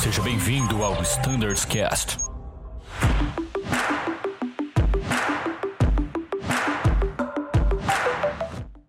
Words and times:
Seja 0.00 0.22
bem-vindo 0.22 0.82
ao 0.82 1.00
Standards 1.02 1.64
Cast. 1.64 2.16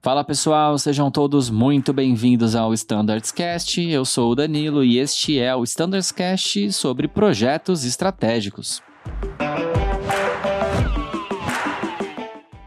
Fala 0.01 0.23
pessoal, 0.23 0.77
sejam 0.77 1.11
todos 1.11 1.49
muito 1.49 1.91
bem-vindos 1.91 2.55
ao 2.55 2.73
Standards 2.73 3.31
Cast. 3.31 3.81
Eu 3.81 4.05
sou 4.05 4.31
o 4.31 4.35
Danilo 4.35 4.83
e 4.83 4.99
este 4.99 5.37
é 5.39 5.55
o 5.55 5.63
Standards 5.63 6.11
Cast 6.11 6.71
sobre 6.71 7.07
projetos 7.07 7.83
estratégicos. 7.83 8.81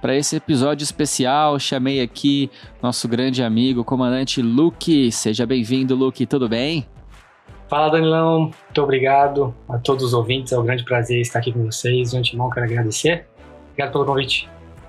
Para 0.09 0.17
esse 0.17 0.37
episódio 0.37 0.85
especial, 0.85 1.59
chamei 1.59 2.01
aqui 2.01 2.51
nosso 2.83 3.07
grande 3.07 3.43
amigo, 3.43 3.85
comandante 3.85 4.41
Luke. 4.41 5.13
Seja 5.13 5.45
bem-vindo, 5.45 5.95
Luke, 5.95 6.25
tudo 6.25 6.49
bem? 6.49 6.87
Fala, 7.69 7.91
Danilão. 7.91 8.45
Muito 8.45 8.83
obrigado 8.83 9.55
a 9.69 9.77
todos 9.77 10.03
os 10.03 10.15
ouvintes. 10.15 10.51
É 10.51 10.59
um 10.59 10.65
grande 10.65 10.83
prazer 10.83 11.21
estar 11.21 11.41
aqui 11.41 11.53
com 11.53 11.63
vocês. 11.63 12.13
De 12.13 12.17
antemão, 12.17 12.49
quero 12.49 12.65
agradecer. 12.65 13.27
Obrigado 13.73 13.93
pelo 13.93 14.07
convite. 14.07 14.49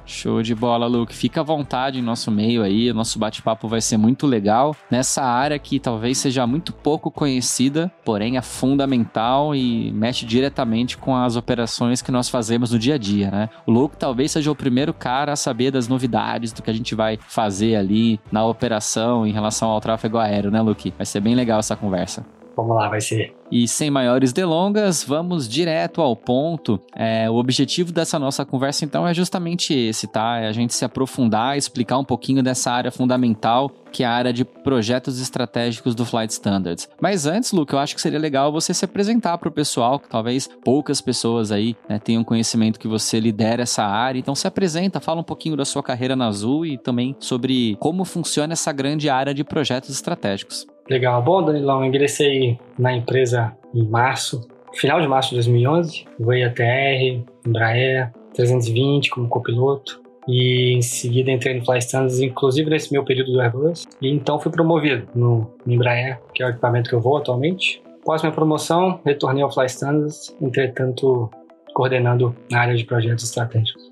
Show 0.09 0.41
de 0.41 0.55
bola, 0.55 0.87
Luke. 0.87 1.15
Fica 1.15 1.41
à 1.41 1.43
vontade 1.43 1.99
em 1.99 2.01
nosso 2.01 2.31
meio 2.31 2.63
aí. 2.63 2.89
O 2.89 2.93
nosso 2.93 3.19
bate-papo 3.19 3.67
vai 3.67 3.79
ser 3.79 3.97
muito 3.97 4.25
legal 4.25 4.75
nessa 4.89 5.23
área 5.23 5.59
que 5.59 5.79
talvez 5.79 6.17
seja 6.17 6.45
muito 6.47 6.73
pouco 6.73 7.11
conhecida, 7.11 7.91
porém 8.03 8.35
é 8.35 8.41
fundamental 8.41 9.55
e 9.55 9.91
mexe 9.91 10.25
diretamente 10.25 10.97
com 10.97 11.15
as 11.15 11.35
operações 11.35 12.01
que 12.01 12.11
nós 12.11 12.27
fazemos 12.27 12.71
no 12.71 12.79
dia 12.79 12.95
a 12.95 12.97
dia, 12.97 13.29
né? 13.29 13.49
O 13.65 13.71
Luke 13.71 13.97
talvez 13.97 14.31
seja 14.31 14.51
o 14.51 14.55
primeiro 14.55 14.93
cara 14.93 15.33
a 15.33 15.35
saber 15.35 15.71
das 15.71 15.87
novidades 15.87 16.51
do 16.51 16.63
que 16.63 16.69
a 16.69 16.73
gente 16.73 16.95
vai 16.95 17.19
fazer 17.27 17.75
ali 17.75 18.19
na 18.31 18.45
operação 18.45 19.27
em 19.27 19.31
relação 19.31 19.69
ao 19.69 19.79
tráfego 19.79 20.17
aéreo, 20.17 20.49
né, 20.51 20.59
Luke? 20.61 20.93
Vai 20.97 21.05
ser 21.05 21.19
bem 21.19 21.35
legal 21.35 21.59
essa 21.59 21.75
conversa. 21.75 22.38
Vamos 22.55 22.75
lá, 22.75 22.89
vai 22.89 23.01
ser. 23.01 23.33
E 23.51 23.67
sem 23.67 23.89
maiores 23.89 24.31
delongas, 24.31 25.03
vamos 25.03 25.49
direto 25.49 26.01
ao 26.01 26.15
ponto. 26.15 26.79
É, 26.95 27.29
o 27.29 27.35
objetivo 27.35 27.91
dessa 27.91 28.19
nossa 28.19 28.45
conversa, 28.45 28.85
então, 28.85 29.07
é 29.07 29.13
justamente 29.13 29.73
esse, 29.73 30.07
tá? 30.07 30.37
É 30.37 30.47
a 30.47 30.51
gente 30.51 30.73
se 30.73 30.85
aprofundar, 30.85 31.57
explicar 31.57 31.97
um 31.97 32.03
pouquinho 32.03 32.43
dessa 32.43 32.71
área 32.71 32.91
fundamental, 32.91 33.71
que 33.91 34.03
é 34.03 34.05
a 34.05 34.11
área 34.11 34.31
de 34.31 34.45
projetos 34.45 35.19
estratégicos 35.19 35.95
do 35.95 36.05
Flight 36.05 36.31
Standards. 36.31 36.87
Mas 37.01 37.25
antes, 37.25 37.51
Luke, 37.51 37.73
eu 37.73 37.79
acho 37.79 37.95
que 37.95 38.01
seria 38.01 38.19
legal 38.19 38.51
você 38.51 38.71
se 38.71 38.85
apresentar 38.85 39.37
para 39.39 39.49
o 39.49 39.51
pessoal, 39.51 39.99
que 39.99 40.07
talvez 40.07 40.47
poucas 40.63 41.01
pessoas 41.01 41.51
aí 41.51 41.75
né, 41.87 41.97
tenham 41.97 42.23
conhecimento 42.23 42.79
que 42.79 42.87
você 42.87 43.19
lidera 43.19 43.63
essa 43.63 43.83
área. 43.83 44.19
Então, 44.19 44.35
se 44.35 44.47
apresenta, 44.47 44.99
fala 44.99 45.21
um 45.21 45.23
pouquinho 45.23 45.57
da 45.57 45.65
sua 45.65 45.81
carreira 45.81 46.15
na 46.15 46.27
Azul 46.27 46.65
e 46.67 46.77
também 46.77 47.15
sobre 47.19 47.75
como 47.79 48.05
funciona 48.05 48.53
essa 48.53 48.71
grande 48.71 49.09
área 49.09 49.33
de 49.33 49.43
projetos 49.43 49.89
estratégicos. 49.89 50.67
Legal. 50.89 51.21
Bom, 51.21 51.43
Danilão, 51.43 51.85
ingressei 51.85 52.59
na 52.77 52.91
empresa 52.91 53.55
em 53.73 53.87
março, 53.87 54.47
final 54.73 54.99
de 54.99 55.07
março 55.07 55.29
de 55.29 55.35
2011. 55.35 56.05
Voei 56.19 56.43
a 56.43 56.49
TR, 56.49 57.23
Embraer, 57.45 58.11
320 58.33 59.11
como 59.11 59.29
copiloto. 59.29 60.01
E 60.27 60.73
em 60.73 60.81
seguida 60.81 61.31
entrei 61.31 61.57
no 61.57 61.65
Fly 61.65 61.77
Standards, 61.77 62.19
inclusive 62.19 62.69
nesse 62.69 62.91
meu 62.91 63.03
período 63.03 63.31
do 63.31 63.41
Airbus. 63.41 63.85
E 64.01 64.09
então 64.09 64.39
fui 64.39 64.51
promovido 64.51 65.07
no 65.13 65.51
Embraer, 65.65 66.19
que 66.33 66.41
é 66.41 66.47
o 66.47 66.49
equipamento 66.49 66.89
que 66.89 66.95
eu 66.95 67.01
vou 67.01 67.17
atualmente. 67.17 67.81
Após 68.01 68.23
minha 68.23 68.33
promoção, 68.33 68.99
retornei 69.05 69.43
ao 69.43 69.51
Fly 69.51 69.67
Standards, 69.67 70.35
entretanto 70.41 71.29
coordenando 71.73 72.35
na 72.49 72.61
área 72.61 72.75
de 72.75 72.83
projetos 72.83 73.23
estratégicos. 73.23 73.89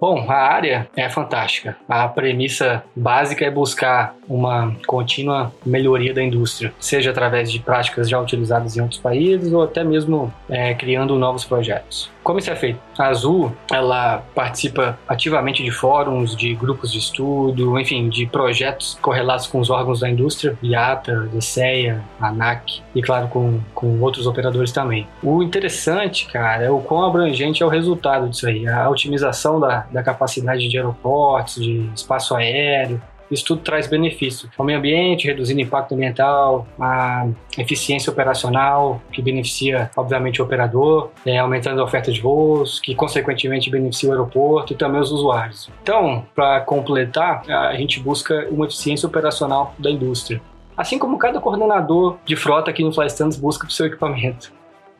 Bom, 0.00 0.26
a 0.28 0.34
área 0.34 0.88
é 0.96 1.08
fantástica. 1.08 1.76
A 1.88 2.06
premissa 2.08 2.84
básica 2.94 3.44
é 3.44 3.50
buscar 3.50 4.14
uma 4.28 4.74
contínua 4.86 5.52
melhoria 5.64 6.14
da 6.14 6.22
indústria, 6.22 6.72
seja 6.78 7.10
através 7.10 7.50
de 7.50 7.58
práticas 7.58 8.08
já 8.08 8.20
utilizadas 8.20 8.76
em 8.76 8.80
outros 8.80 9.00
países 9.00 9.52
ou 9.52 9.62
até 9.62 9.84
mesmo 9.84 10.32
é, 10.48 10.74
criando 10.74 11.16
novos 11.16 11.44
projetos. 11.44 12.10
Como 12.22 12.38
isso 12.38 12.50
é 12.50 12.56
feito? 12.56 12.80
A 12.98 13.08
Azul, 13.08 13.52
ela 13.70 14.24
participa 14.34 14.98
ativamente 15.06 15.62
de 15.62 15.70
fóruns, 15.70 16.34
de 16.34 16.54
grupos 16.54 16.90
de 16.90 16.98
estudo, 16.98 17.78
enfim, 17.78 18.08
de 18.08 18.24
projetos 18.26 18.98
correlatos 19.02 19.46
com 19.46 19.60
os 19.60 19.68
órgãos 19.68 20.00
da 20.00 20.08
indústria, 20.08 20.56
IATA, 20.62 21.28
DCEA, 21.32 22.02
ANAC 22.18 22.80
e, 22.94 23.02
claro, 23.02 23.28
com, 23.28 23.60
com 23.74 24.00
outros 24.00 24.26
operadores 24.26 24.72
também. 24.72 25.06
O 25.22 25.42
interessante, 25.42 26.26
cara, 26.26 26.64
é 26.64 26.70
o 26.70 26.80
quão 26.80 27.04
abrangente 27.04 27.62
é 27.62 27.66
o 27.66 27.68
resultado 27.68 28.28
disso 28.30 28.48
aí, 28.48 28.66
a 28.66 28.88
otimização 28.88 29.60
da, 29.60 29.86
da 29.92 30.02
capacidade 30.02 30.66
de 30.66 30.78
aeroportos, 30.78 31.62
de 31.62 31.90
espaço 31.94 32.34
aéreo, 32.34 33.02
isso 33.34 33.44
tudo 33.44 33.60
traz 33.62 33.86
benefício 33.86 34.48
ao 34.56 34.64
meio 34.64 34.78
ambiente, 34.78 35.26
reduzindo 35.26 35.60
impacto 35.60 35.94
ambiental, 35.94 36.66
a 36.80 37.26
eficiência 37.58 38.10
operacional, 38.10 39.00
que 39.12 39.20
beneficia, 39.20 39.90
obviamente, 39.96 40.40
o 40.40 40.44
operador, 40.44 41.10
é, 41.26 41.38
aumentando 41.38 41.80
a 41.80 41.84
oferta 41.84 42.10
de 42.10 42.20
voos, 42.20 42.80
que, 42.80 42.94
consequentemente, 42.94 43.70
beneficia 43.70 44.08
o 44.08 44.12
aeroporto 44.12 44.72
e 44.72 44.76
também 44.76 45.00
os 45.00 45.10
usuários. 45.10 45.70
Então, 45.82 46.24
para 46.34 46.60
completar, 46.60 47.42
a 47.48 47.74
gente 47.74 48.00
busca 48.00 48.46
uma 48.50 48.66
eficiência 48.66 49.06
operacional 49.06 49.74
da 49.78 49.90
indústria. 49.90 50.40
Assim 50.76 50.98
como 50.98 51.18
cada 51.18 51.40
coordenador 51.40 52.16
de 52.24 52.34
frota 52.34 52.70
aqui 52.70 52.82
no 52.82 52.92
Flystands 52.92 53.36
busca 53.36 53.64
para 53.64 53.70
o 53.70 53.74
seu 53.74 53.86
equipamento. 53.86 54.52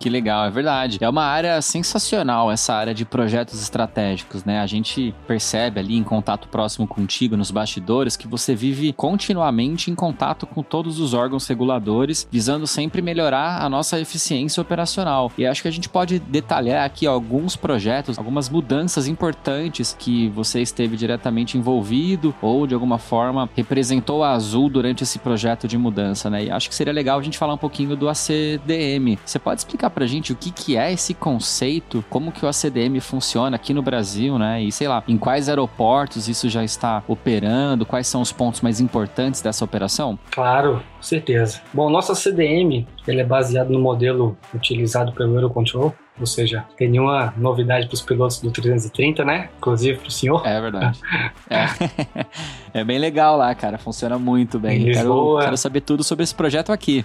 Que 0.04 0.10
legal, 0.10 0.44
é 0.44 0.50
verdade. 0.50 0.98
É 1.00 1.08
uma 1.08 1.24
área 1.24 1.62
sensacional 1.62 2.52
essa 2.52 2.74
área 2.74 2.92
de 2.92 3.06
projetos 3.06 3.62
estratégicos, 3.62 4.44
né? 4.44 4.60
A 4.60 4.66
gente 4.66 5.14
percebe 5.26 5.80
ali 5.80 5.96
em 5.96 6.02
contato 6.02 6.46
próximo 6.46 6.86
contigo 6.86 7.38
nos 7.38 7.50
bastidores 7.50 8.14
que 8.14 8.28
você 8.28 8.54
vive 8.54 8.92
continuamente 8.92 9.90
em 9.90 9.94
contato 9.94 10.46
com 10.46 10.62
todos 10.62 11.00
os 11.00 11.14
órgãos 11.14 11.46
reguladores, 11.46 12.28
visando 12.30 12.66
sempre 12.66 13.00
melhorar 13.00 13.62
a 13.62 13.68
nossa 13.70 13.98
eficiência 13.98 14.60
operacional. 14.60 15.32
E 15.38 15.46
acho 15.46 15.62
que 15.62 15.68
a 15.68 15.72
gente 15.72 15.88
pode 15.88 16.18
detalhar 16.18 16.84
aqui 16.84 17.06
alguns 17.06 17.56
projetos, 17.56 18.18
algumas 18.18 18.50
mudanças 18.50 19.06
importantes 19.06 19.96
que 19.98 20.28
você 20.28 20.60
esteve 20.60 20.98
diretamente 20.98 21.56
envolvido 21.56 22.34
ou 22.42 22.66
de 22.66 22.74
alguma 22.74 22.98
forma 22.98 23.48
representou 23.56 24.22
a 24.22 24.32
Azul 24.32 24.68
durante 24.68 25.02
esse 25.02 25.18
projeto 25.18 25.66
de 25.66 25.78
mudança, 25.78 26.28
né? 26.28 26.44
E 26.44 26.50
acho 26.50 26.68
que 26.68 26.74
seria 26.74 26.92
legal 26.92 27.18
a 27.18 27.22
gente 27.22 27.38
falar 27.38 27.54
um 27.54 27.58
pouquinho 27.58 27.96
do 27.96 28.06
ACDM. 28.06 29.18
Você 29.24 29.38
pode 29.38 29.62
explicar 29.62 29.93
pra 29.94 30.06
gente 30.06 30.32
o 30.32 30.36
que, 30.36 30.50
que 30.50 30.76
é 30.76 30.92
esse 30.92 31.14
conceito, 31.14 32.04
como 32.10 32.32
que 32.32 32.44
o 32.44 32.48
ACDM 32.48 33.00
funciona 33.00 33.56
aqui 33.56 33.72
no 33.72 33.82
Brasil, 33.82 34.38
né? 34.38 34.62
E 34.62 34.72
sei 34.72 34.88
lá, 34.88 35.02
em 35.06 35.16
quais 35.16 35.48
aeroportos 35.48 36.28
isso 36.28 36.48
já 36.48 36.64
está 36.64 37.02
operando, 37.06 37.86
quais 37.86 38.06
são 38.06 38.20
os 38.20 38.32
pontos 38.32 38.60
mais 38.60 38.80
importantes 38.80 39.40
dessa 39.40 39.64
operação? 39.64 40.18
Claro, 40.30 40.82
certeza. 41.00 41.60
Bom, 41.72 41.88
nosso 41.88 42.12
ACDM 42.12 42.86
ele 43.06 43.20
é 43.20 43.24
baseado 43.24 43.70
no 43.70 43.78
modelo 43.78 44.36
utilizado 44.54 45.12
pelo 45.12 45.34
Eurocontrol, 45.36 45.94
ou 46.18 46.26
seja, 46.26 46.64
tem 46.76 46.88
nenhuma 46.88 47.34
novidade 47.36 47.86
para 47.86 47.94
os 47.94 48.02
pilotos 48.02 48.40
do 48.40 48.50
330, 48.50 49.24
né? 49.24 49.48
Inclusive 49.58 49.98
para 49.98 50.08
o 50.08 50.10
senhor. 50.10 50.46
É 50.46 50.60
verdade. 50.60 51.00
é. 51.50 51.66
é. 52.80 52.84
bem 52.84 52.98
legal 52.98 53.36
lá, 53.36 53.54
cara. 53.54 53.78
Funciona 53.78 54.18
muito 54.18 54.58
bem. 54.58 54.92
Quero, 54.92 55.38
quero, 55.40 55.56
saber 55.56 55.80
tudo 55.80 56.04
sobre 56.04 56.22
esse 56.22 56.34
projeto 56.34 56.70
aqui. 56.70 57.04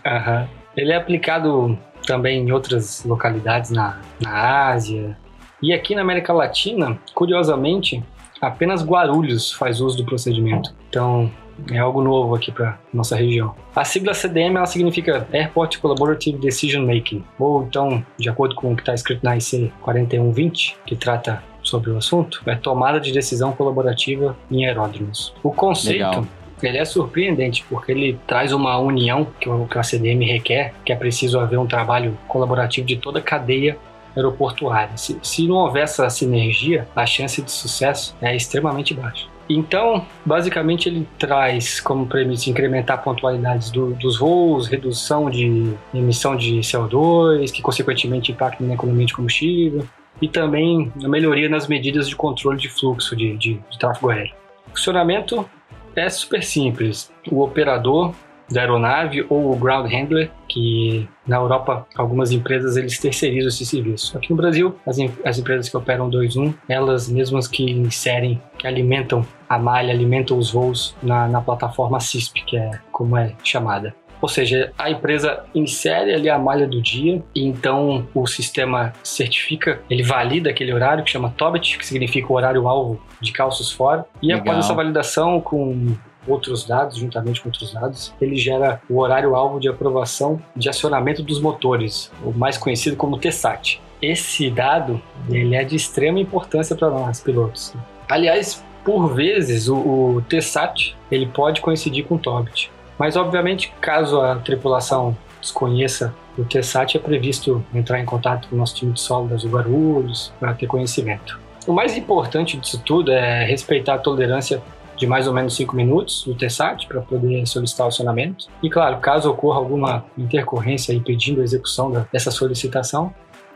Ele 0.77 0.91
é 0.91 0.95
aplicado 0.95 1.77
também 2.09 2.41
em 2.41 2.51
outras 2.51 3.05
localidades 3.05 3.69
na, 3.69 3.99
na 4.19 4.69
Ásia. 4.69 5.15
E 5.61 5.71
aqui 5.71 5.93
na 5.93 6.01
América 6.01 6.33
Latina, 6.33 6.97
curiosamente, 7.13 8.03
apenas 8.41 8.83
Guarulhos 8.83 9.53
faz 9.53 9.79
uso 9.79 9.97
do 9.97 10.05
procedimento. 10.05 10.73
Então, 10.89 11.31
é 11.69 11.77
algo 11.77 12.01
novo 12.01 12.33
aqui 12.33 12.51
para 12.51 12.79
nossa 12.91 13.15
região. 13.15 13.53
A 13.75 13.85
sigla 13.85 14.15
CDM 14.15 14.55
ela 14.57 14.65
significa 14.65 15.27
Airport 15.31 15.77
Collaborative 15.77 16.39
Decision 16.39 16.83
Making, 16.83 17.23
ou 17.37 17.61
então, 17.61 18.03
de 18.17 18.27
acordo 18.27 18.55
com 18.55 18.73
o 18.73 18.75
que 18.75 18.81
está 18.81 18.95
escrito 18.95 19.23
na 19.23 19.37
IC 19.37 19.71
4120, 19.81 20.77
que 20.87 20.95
trata 20.95 21.43
sobre 21.61 21.91
o 21.91 21.97
assunto, 21.97 22.41
é 22.47 22.55
tomada 22.55 22.99
de 22.99 23.11
decisão 23.11 23.51
colaborativa 23.51 24.35
em 24.49 24.65
aeródromos. 24.65 25.31
O 25.43 25.51
conceito 25.51 26.05
Legal 26.05 26.38
ele 26.67 26.77
é 26.77 26.85
surpreendente 26.85 27.65
porque 27.69 27.91
ele 27.91 28.19
traz 28.27 28.51
uma 28.51 28.77
união 28.77 29.27
que 29.39 29.49
o, 29.49 29.65
que 29.65 29.77
a 29.77 29.83
CDM 29.83 30.23
requer, 30.25 30.73
que 30.85 30.91
é 30.91 30.95
preciso 30.95 31.39
haver 31.39 31.57
um 31.57 31.67
trabalho 31.67 32.17
colaborativo 32.27 32.85
de 32.85 32.97
toda 32.97 33.19
a 33.19 33.21
cadeia 33.21 33.77
aeroportuária. 34.15 34.95
Se, 34.97 35.17
se 35.21 35.47
não 35.47 35.55
houver 35.55 35.83
essa 35.83 36.09
sinergia, 36.09 36.87
a 36.95 37.05
chance 37.05 37.41
de 37.41 37.51
sucesso 37.51 38.15
é 38.21 38.35
extremamente 38.35 38.93
baixa. 38.93 39.27
Então, 39.49 40.05
basicamente, 40.23 40.87
ele 40.87 41.07
traz 41.17 41.79
como 41.79 42.05
premissa 42.05 42.51
incrementar 42.51 43.03
pontualidades 43.03 43.71
do, 43.71 43.93
dos 43.95 44.19
voos, 44.19 44.67
redução 44.67 45.27
de 45.27 45.73
emissão 45.91 46.35
de 46.35 46.59
CO2, 46.59 47.51
que 47.51 47.61
consequentemente 47.61 48.31
impacta 48.31 48.63
na 48.63 48.75
economia 48.75 49.07
de 49.07 49.13
combustível, 49.13 49.87
e 50.21 50.27
também 50.27 50.91
a 51.03 51.07
melhoria 51.07 51.49
nas 51.49 51.67
medidas 51.67 52.07
de 52.07 52.15
controle 52.15 52.59
de 52.59 52.69
fluxo 52.69 53.15
de, 53.15 53.35
de, 53.37 53.53
de 53.55 53.79
tráfego 53.79 54.11
aéreo. 54.11 54.35
Funcionamento 54.67 55.49
é 55.95 56.09
super 56.09 56.43
simples. 56.43 57.11
O 57.31 57.41
operador 57.41 58.13
da 58.51 58.61
aeronave 58.61 59.25
ou 59.29 59.51
o 59.51 59.55
ground 59.55 59.91
handler, 59.91 60.31
que 60.47 61.07
na 61.27 61.37
Europa 61.37 61.85
algumas 61.95 62.31
empresas 62.31 62.75
eles 62.77 62.97
terceirizam 62.97 63.49
esse 63.49 63.65
serviço. 63.65 64.17
Aqui 64.17 64.31
no 64.31 64.35
Brasil, 64.35 64.75
as, 64.85 64.97
as 65.23 65.37
empresas 65.37 65.69
que 65.69 65.77
operam 65.77 66.09
2.1, 66.09 66.53
elas 66.67 67.07
mesmas 67.07 67.47
que 67.47 67.69
inserem, 67.69 68.41
que 68.57 68.67
alimentam 68.67 69.25
a 69.47 69.57
malha, 69.57 69.93
alimentam 69.93 70.37
os 70.37 70.51
voos 70.51 70.95
na, 71.01 71.27
na 71.27 71.41
plataforma 71.41 71.99
CISP, 71.99 72.43
que 72.45 72.57
é 72.57 72.71
como 72.91 73.17
é 73.17 73.35
chamada. 73.43 73.93
Ou 74.21 74.27
seja, 74.27 74.71
a 74.77 74.89
empresa 74.89 75.43
insere 75.55 76.13
ali 76.13 76.29
a 76.29 76.37
malha 76.37 76.67
do 76.67 76.81
dia 76.81 77.23
e 77.33 77.45
então 77.45 78.07
o 78.13 78.27
sistema 78.27 78.93
certifica, 79.03 79.81
ele 79.89 80.03
valida 80.03 80.49
aquele 80.49 80.73
horário 80.73 81.03
que 81.03 81.09
chama 81.09 81.33
TOBIT, 81.37 81.77
que 81.77 81.85
significa 81.85 82.31
o 82.31 82.35
horário-alvo 82.35 83.01
de 83.21 83.31
calços 83.31 83.71
fora. 83.71 84.05
E 84.21 84.27
Legal. 84.27 84.41
após 84.41 84.65
essa 84.65 84.73
validação 84.73 85.39
com 85.39 85.95
outros 86.27 86.65
dados, 86.65 86.97
juntamente 86.97 87.41
com 87.41 87.49
outros 87.49 87.73
dados, 87.73 88.13
ele 88.21 88.35
gera 88.35 88.81
o 88.89 88.99
horário-alvo 88.99 89.59
de 89.59 89.67
aprovação 89.67 90.41
de 90.55 90.69
acionamento 90.69 91.23
dos 91.23 91.39
motores, 91.39 92.11
o 92.23 92.31
mais 92.31 92.57
conhecido 92.57 92.95
como 92.95 93.17
TSAT. 93.17 93.81
Esse 94.01 94.49
dado 94.49 95.01
ele 95.29 95.55
é 95.55 95.63
de 95.63 95.75
extrema 95.75 96.19
importância 96.19 96.75
para 96.75 96.89
nós, 96.89 97.19
pilotos. 97.19 97.73
Aliás, 98.07 98.63
por 98.83 99.13
vezes, 99.13 99.67
o, 99.67 99.75
o 99.75 100.23
TSAT 100.27 100.95
ele 101.11 101.27
pode 101.27 101.61
coincidir 101.61 102.05
com 102.05 102.15
o 102.15 102.19
TOBIT. 102.19 102.71
Mas, 102.99 103.15
obviamente, 103.15 103.73
caso 103.79 104.19
a 104.19 104.35
tripulação 104.35 105.17
desconheça 105.41 106.13
o 106.37 106.43
TSAT, 106.43 106.97
é 106.97 106.99
previsto 106.99 107.63
entrar 107.73 107.99
em 107.99 108.05
contato 108.05 108.49
com 108.49 108.55
o 108.55 108.59
nosso 108.59 108.75
time 108.75 108.91
de 108.91 108.99
solo 108.99 109.29
das 109.29 109.45
Guarulhos 109.45 110.33
para 110.37 110.53
ter 110.53 110.67
conhecimento. 110.67 111.39
O 111.65 111.73
mais 111.73 111.95
importante 111.97 112.57
disso 112.57 112.81
tudo 112.85 113.11
é 113.11 113.45
respeitar 113.45 113.95
a 113.95 113.97
tolerância 113.97 114.61
de 114.97 115.07
mais 115.07 115.27
ou 115.27 115.33
menos 115.33 115.55
5 115.55 115.73
minutos 115.75 116.25
do 116.25 116.35
TSAT 116.35 116.87
para 116.87 116.99
poder 116.99 117.45
solicitar 117.47 117.85
o 117.85 117.89
acionamento. 117.89 118.47
E 118.61 118.69
claro, 118.69 118.97
caso 118.97 119.31
ocorra 119.31 119.57
alguma 119.57 120.03
intercorrência 120.17 120.93
impedindo 120.93 121.39
a 121.39 121.43
execução 121.43 122.05
dessa 122.11 122.31
solicitação, 122.31 123.13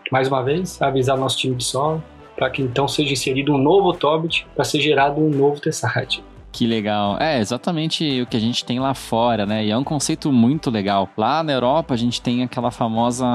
mais 0.09 0.29
uma 0.29 0.41
vez, 0.41 0.81
avisar 0.81 1.17
nosso 1.17 1.37
time 1.37 1.55
de 1.55 1.65
solo 1.65 2.01
para 2.35 2.49
que 2.49 2.61
então 2.61 2.87
seja 2.87 3.13
inserido 3.13 3.53
um 3.53 3.57
novo 3.57 3.93
Tobit 3.93 4.47
para 4.55 4.63
ser 4.63 4.79
gerado 4.79 5.21
um 5.21 5.29
novo 5.29 5.59
TSAT. 5.59 6.23
Que 6.53 6.67
legal. 6.67 7.17
É 7.19 7.39
exatamente 7.39 8.21
o 8.21 8.27
que 8.27 8.37
a 8.37 8.39
gente 8.39 8.63
tem 8.63 8.79
lá 8.79 8.93
fora, 8.93 9.43
né? 9.43 9.65
E 9.65 9.71
é 9.71 9.77
um 9.77 9.83
conceito 9.83 10.31
muito 10.31 10.69
legal. 10.69 11.09
Lá 11.17 11.41
na 11.43 11.51
Europa 11.51 11.95
a 11.95 11.97
gente 11.97 12.21
tem 12.21 12.43
aquela 12.43 12.69
famosa 12.69 13.25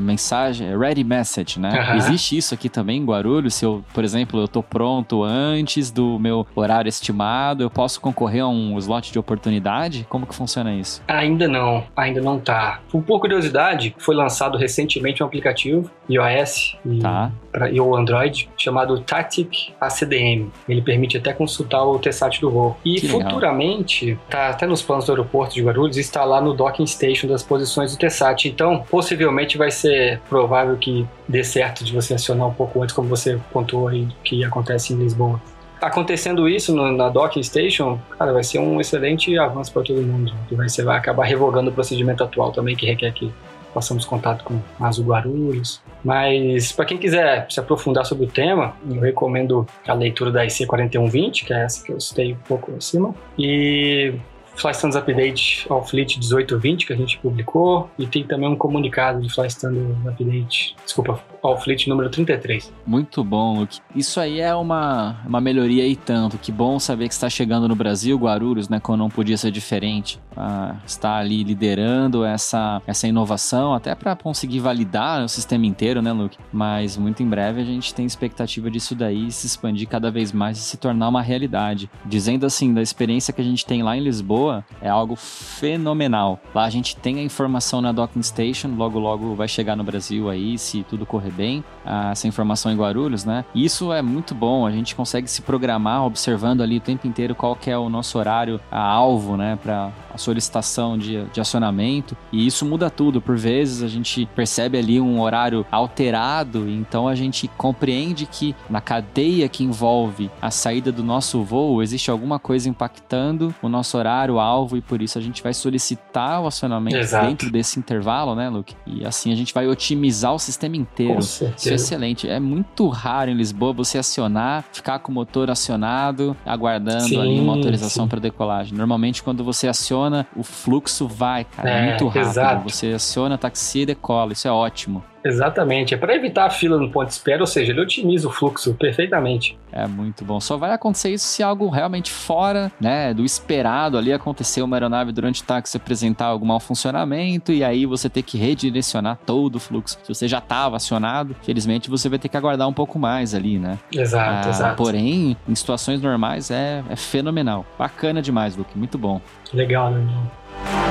mensagem, 0.00 0.78
ready 0.78 1.02
message, 1.02 1.58
né? 1.58 1.88
Uhum. 1.90 1.96
Existe 1.96 2.36
isso 2.36 2.54
aqui 2.54 2.68
também 2.68 2.98
em 2.98 3.04
Guarulhos. 3.04 3.54
Se 3.54 3.64
eu, 3.64 3.84
por 3.92 4.04
exemplo, 4.04 4.40
eu 4.40 4.46
tô 4.46 4.62
pronto 4.62 5.24
antes 5.24 5.90
do 5.90 6.20
meu 6.20 6.46
horário 6.54 6.88
estimado, 6.88 7.64
eu 7.64 7.70
posso 7.70 8.00
concorrer 8.00 8.44
a 8.44 8.48
um 8.48 8.78
slot 8.78 9.10
de 9.10 9.18
oportunidade? 9.18 10.06
Como 10.08 10.24
que 10.24 10.34
funciona 10.34 10.72
isso? 10.72 11.02
Ainda 11.08 11.48
não, 11.48 11.82
ainda 11.96 12.20
não 12.20 12.38
tá. 12.38 12.80
Por 12.88 13.02
curiosidade, 13.18 13.92
foi 13.98 14.14
lançado 14.14 14.56
recentemente 14.56 15.20
um 15.20 15.26
aplicativo 15.26 15.90
iOS 16.08 16.76
e, 16.84 16.98
tá. 17.00 17.32
pra, 17.50 17.70
e 17.70 17.80
o 17.80 17.96
Android 17.96 18.48
chamado 18.56 19.00
Tactic 19.00 19.72
ACDM. 19.80 20.50
Ele 20.68 20.82
permite 20.82 21.16
até 21.16 21.32
consultar 21.32 21.82
o 21.84 21.98
TSAT 21.98 22.40
do 22.40 22.51
E 22.84 23.00
que 23.00 23.08
futuramente, 23.08 24.06
legal. 24.06 24.22
tá 24.28 24.48
até 24.48 24.66
nos 24.66 24.82
planos 24.82 25.06
do 25.06 25.12
aeroporto 25.12 25.54
de 25.54 25.62
Guarulhos, 25.62 25.96
instalar 25.96 26.42
no 26.42 26.54
docking 26.54 26.86
station 26.86 27.26
das 27.26 27.42
posições 27.42 27.92
do 27.92 27.98
TSAT. 27.98 28.48
Então, 28.48 28.84
possivelmente 28.90 29.56
vai 29.58 29.70
ser 29.70 30.20
provável 30.28 30.76
que 30.76 31.06
dê 31.28 31.42
certo 31.42 31.84
de 31.84 31.92
você 31.92 32.14
acionar 32.14 32.48
um 32.48 32.54
pouco 32.54 32.82
antes, 32.82 32.94
como 32.94 33.08
você 33.08 33.38
contou 33.52 33.88
aí 33.88 34.08
que 34.24 34.44
acontece 34.44 34.92
em 34.92 34.96
Lisboa 34.96 35.40
acontecendo 35.82 36.48
isso 36.48 36.72
no, 36.74 36.92
na 36.92 37.08
docking 37.08 37.42
station, 37.42 37.98
cara, 38.16 38.32
vai 38.32 38.44
ser 38.44 38.60
um 38.60 38.80
excelente 38.80 39.36
avanço 39.36 39.72
para 39.72 39.82
todo 39.82 40.00
mundo. 40.00 40.32
Que 40.48 40.54
vai, 40.54 40.68
você 40.68 40.82
vai 40.84 40.96
acabar 40.96 41.24
revogando 41.24 41.70
o 41.70 41.72
procedimento 41.72 42.22
atual 42.22 42.52
também, 42.52 42.76
que 42.76 42.86
requer 42.86 43.12
que 43.12 43.32
passamos 43.72 44.04
contato 44.04 44.44
com 44.44 44.60
Azul 44.80 45.06
Guarulhos. 45.06 45.82
Mas 46.04 46.72
para 46.72 46.84
quem 46.84 46.98
quiser 46.98 47.46
se 47.50 47.60
aprofundar 47.60 48.04
sobre 48.04 48.24
o 48.24 48.28
tema, 48.28 48.74
eu 48.88 49.00
recomendo 49.00 49.66
a 49.86 49.94
leitura 49.94 50.30
da 50.30 50.44
IC 50.44 50.66
4120, 50.66 51.44
que 51.44 51.52
é 51.52 51.64
essa 51.64 51.84
que 51.84 51.92
eu 51.92 52.00
citei 52.00 52.32
um 52.32 52.38
pouco 52.48 52.72
acima. 52.76 53.14
E 53.38 54.14
Fly 54.54 54.70
Standards 54.72 54.96
Update 54.96 55.66
ao 55.68 55.84
Fleet 55.84 56.18
1820 56.18 56.86
que 56.86 56.92
a 56.92 56.96
gente 56.96 57.18
publicou 57.18 57.90
e 57.98 58.06
tem 58.06 58.24
também 58.24 58.48
um 58.48 58.56
comunicado 58.56 59.20
de 59.20 59.32
Fly 59.32 59.46
Standards 59.46 60.06
Update, 60.06 60.76
desculpa, 60.84 61.20
ao 61.42 61.60
Fleet 61.60 61.88
número 61.88 62.08
33. 62.08 62.72
Muito 62.86 63.24
bom, 63.24 63.60
Luke. 63.60 63.80
Isso 63.94 64.20
aí 64.20 64.40
é 64.40 64.54
uma, 64.54 65.16
uma 65.26 65.40
melhoria 65.40 65.86
e 65.86 65.96
tanto. 65.96 66.38
Que 66.38 66.52
bom 66.52 66.78
saber 66.78 67.08
que 67.08 67.14
está 67.14 67.28
chegando 67.28 67.66
no 67.66 67.74
Brasil, 67.74 68.16
Guarulhos, 68.16 68.68
né, 68.68 68.78
quando 68.78 69.00
não 69.00 69.10
podia 69.10 69.36
ser 69.36 69.50
diferente. 69.50 70.20
Ah, 70.36 70.76
está 70.86 71.16
ali 71.16 71.42
liderando 71.42 72.24
essa, 72.24 72.80
essa 72.86 73.08
inovação, 73.08 73.74
até 73.74 73.94
para 73.94 74.14
conseguir 74.14 74.60
validar 74.60 75.22
o 75.24 75.28
sistema 75.28 75.66
inteiro, 75.66 76.00
né, 76.00 76.12
Luke? 76.12 76.38
Mas 76.52 76.96
muito 76.96 77.22
em 77.22 77.28
breve 77.28 77.60
a 77.60 77.64
gente 77.64 77.94
tem 77.94 78.06
expectativa 78.06 78.70
disso 78.70 78.94
daí 78.94 79.30
se 79.30 79.46
expandir 79.46 79.88
cada 79.88 80.10
vez 80.10 80.32
mais 80.32 80.58
e 80.58 80.62
se 80.62 80.76
tornar 80.76 81.08
uma 81.08 81.22
realidade. 81.22 81.90
Dizendo 82.06 82.46
assim, 82.46 82.72
da 82.72 82.82
experiência 82.82 83.32
que 83.32 83.40
a 83.40 83.44
gente 83.44 83.66
tem 83.66 83.82
lá 83.82 83.96
em 83.96 84.00
Lisboa, 84.00 84.41
é 84.80 84.88
algo 84.88 85.16
fenomenal. 85.16 86.40
Lá 86.54 86.64
a 86.64 86.70
gente 86.70 86.96
tem 86.96 87.18
a 87.18 87.22
informação 87.22 87.80
na 87.80 87.92
Docking 87.92 88.22
Station, 88.22 88.74
logo 88.76 88.98
logo 88.98 89.34
vai 89.34 89.48
chegar 89.48 89.76
no 89.76 89.84
Brasil 89.84 90.28
aí, 90.28 90.58
se 90.58 90.84
tudo 90.88 91.04
correr 91.06 91.30
bem, 91.32 91.64
essa 92.10 92.26
informação 92.26 92.72
em 92.72 92.76
Guarulhos, 92.76 93.24
né? 93.24 93.44
Isso 93.54 93.92
é 93.92 94.02
muito 94.02 94.34
bom, 94.34 94.66
a 94.66 94.70
gente 94.70 94.94
consegue 94.94 95.28
se 95.28 95.42
programar 95.42 96.04
observando 96.04 96.62
ali 96.62 96.78
o 96.78 96.80
tempo 96.80 97.06
inteiro 97.06 97.34
qual 97.34 97.54
que 97.56 97.70
é 97.70 97.76
o 97.76 97.88
nosso 97.88 98.18
horário 98.18 98.60
a 98.70 98.80
alvo, 98.80 99.36
né, 99.36 99.58
para 99.62 99.90
a 100.12 100.18
solicitação 100.18 100.98
de, 100.98 101.24
de 101.24 101.40
acionamento, 101.40 102.16
e 102.30 102.46
isso 102.46 102.64
muda 102.66 102.90
tudo. 102.90 103.20
Por 103.20 103.36
vezes 103.36 103.82
a 103.82 103.88
gente 103.88 104.26
percebe 104.34 104.78
ali 104.78 105.00
um 105.00 105.20
horário 105.20 105.64
alterado, 105.70 106.68
então 106.68 107.08
a 107.08 107.14
gente 107.14 107.48
compreende 107.56 108.26
que 108.26 108.54
na 108.68 108.80
cadeia 108.80 109.48
que 109.48 109.64
envolve 109.64 110.30
a 110.40 110.50
saída 110.50 110.92
do 110.92 111.02
nosso 111.02 111.42
voo 111.42 111.82
existe 111.82 112.10
alguma 112.10 112.38
coisa 112.38 112.68
impactando 112.68 113.54
o 113.62 113.68
nosso 113.68 113.96
horário 113.96 114.31
alvo 114.38 114.76
e 114.76 114.80
por 114.80 115.02
isso 115.02 115.18
a 115.18 115.20
gente 115.20 115.42
vai 115.42 115.54
solicitar 115.54 116.40
o 116.40 116.46
acionamento 116.46 116.96
Exato. 116.96 117.26
dentro 117.26 117.50
desse 117.50 117.78
intervalo, 117.78 118.34
né, 118.34 118.48
Luke? 118.48 118.74
E 118.86 119.04
assim 119.04 119.32
a 119.32 119.34
gente 119.34 119.52
vai 119.52 119.66
otimizar 119.66 120.34
o 120.34 120.38
sistema 120.38 120.76
inteiro. 120.76 121.18
Isso 121.18 121.44
é 121.44 121.74
excelente. 121.74 122.28
É 122.28 122.40
muito 122.40 122.88
raro 122.88 123.30
em 123.30 123.34
Lisboa 123.34 123.72
você 123.72 123.98
acionar, 123.98 124.64
ficar 124.72 124.98
com 124.98 125.10
o 125.12 125.14
motor 125.14 125.50
acionado, 125.50 126.36
aguardando 126.44 127.08
sim, 127.08 127.20
ali 127.20 127.40
uma 127.40 127.54
autorização 127.54 128.08
para 128.08 128.20
decolagem. 128.20 128.76
Normalmente 128.76 129.22
quando 129.22 129.44
você 129.44 129.68
aciona, 129.68 130.26
o 130.36 130.42
fluxo 130.42 131.06
vai, 131.06 131.44
cara, 131.44 131.70
é, 131.70 131.88
muito 131.88 132.06
rápido. 132.06 132.28
Exato. 132.28 132.70
Você 132.70 132.86
aciona, 132.88 133.38
taxi 133.38 133.80
e 133.80 133.86
decola. 133.86 134.32
Isso 134.32 134.48
é 134.48 134.52
ótimo. 134.52 135.04
Exatamente, 135.24 135.94
é 135.94 135.96
para 135.96 136.14
evitar 136.14 136.46
a 136.46 136.50
fila 136.50 136.78
no 136.78 136.90
ponto 136.90 137.06
de 137.06 137.14
espera, 137.14 137.40
ou 137.40 137.46
seja, 137.46 137.72
ele 137.72 137.80
otimiza 137.80 138.28
o 138.28 138.30
fluxo 138.30 138.74
perfeitamente. 138.74 139.58
É 139.72 139.86
muito 139.86 140.24
bom. 140.24 140.40
Só 140.40 140.56
vai 140.56 140.72
acontecer 140.72 141.10
isso 141.10 141.26
se 141.26 141.42
algo 141.42 141.68
realmente 141.68 142.10
fora, 142.10 142.70
né, 142.80 143.14
do 143.14 143.24
esperado 143.24 143.96
ali 143.96 144.12
acontecer 144.12 144.62
uma 144.62 144.76
aeronave 144.76 145.12
durante 145.12 145.42
o 145.42 145.44
táxi 145.44 145.76
apresentar 145.76 146.26
algum 146.26 146.46
mau 146.46 146.60
funcionamento 146.60 147.52
e 147.52 147.64
aí 147.64 147.86
você 147.86 148.08
ter 148.08 148.22
que 148.22 148.36
redirecionar 148.36 149.18
todo 149.24 149.56
o 149.56 149.60
fluxo. 149.60 149.98
Se 150.02 150.14
você 150.14 150.28
já 150.28 150.38
estava 150.38 150.76
acionado, 150.76 151.34
felizmente 151.42 151.88
você 151.88 152.08
vai 152.08 152.18
ter 152.18 152.28
que 152.28 152.36
aguardar 152.36 152.68
um 152.68 152.72
pouco 152.72 152.98
mais 152.98 153.34
ali, 153.34 153.58
né? 153.58 153.78
Exato, 153.92 154.48
ah, 154.48 154.50
exato. 154.50 154.76
Porém, 154.76 155.36
em 155.48 155.54
situações 155.54 156.02
normais 156.02 156.50
é, 156.50 156.82
é 156.90 156.96
fenomenal. 156.96 157.64
Bacana 157.78 158.20
demais, 158.20 158.56
Luke. 158.56 158.76
Muito 158.76 158.98
bom. 158.98 159.20
Legal, 159.52 159.90
né? 159.90 160.81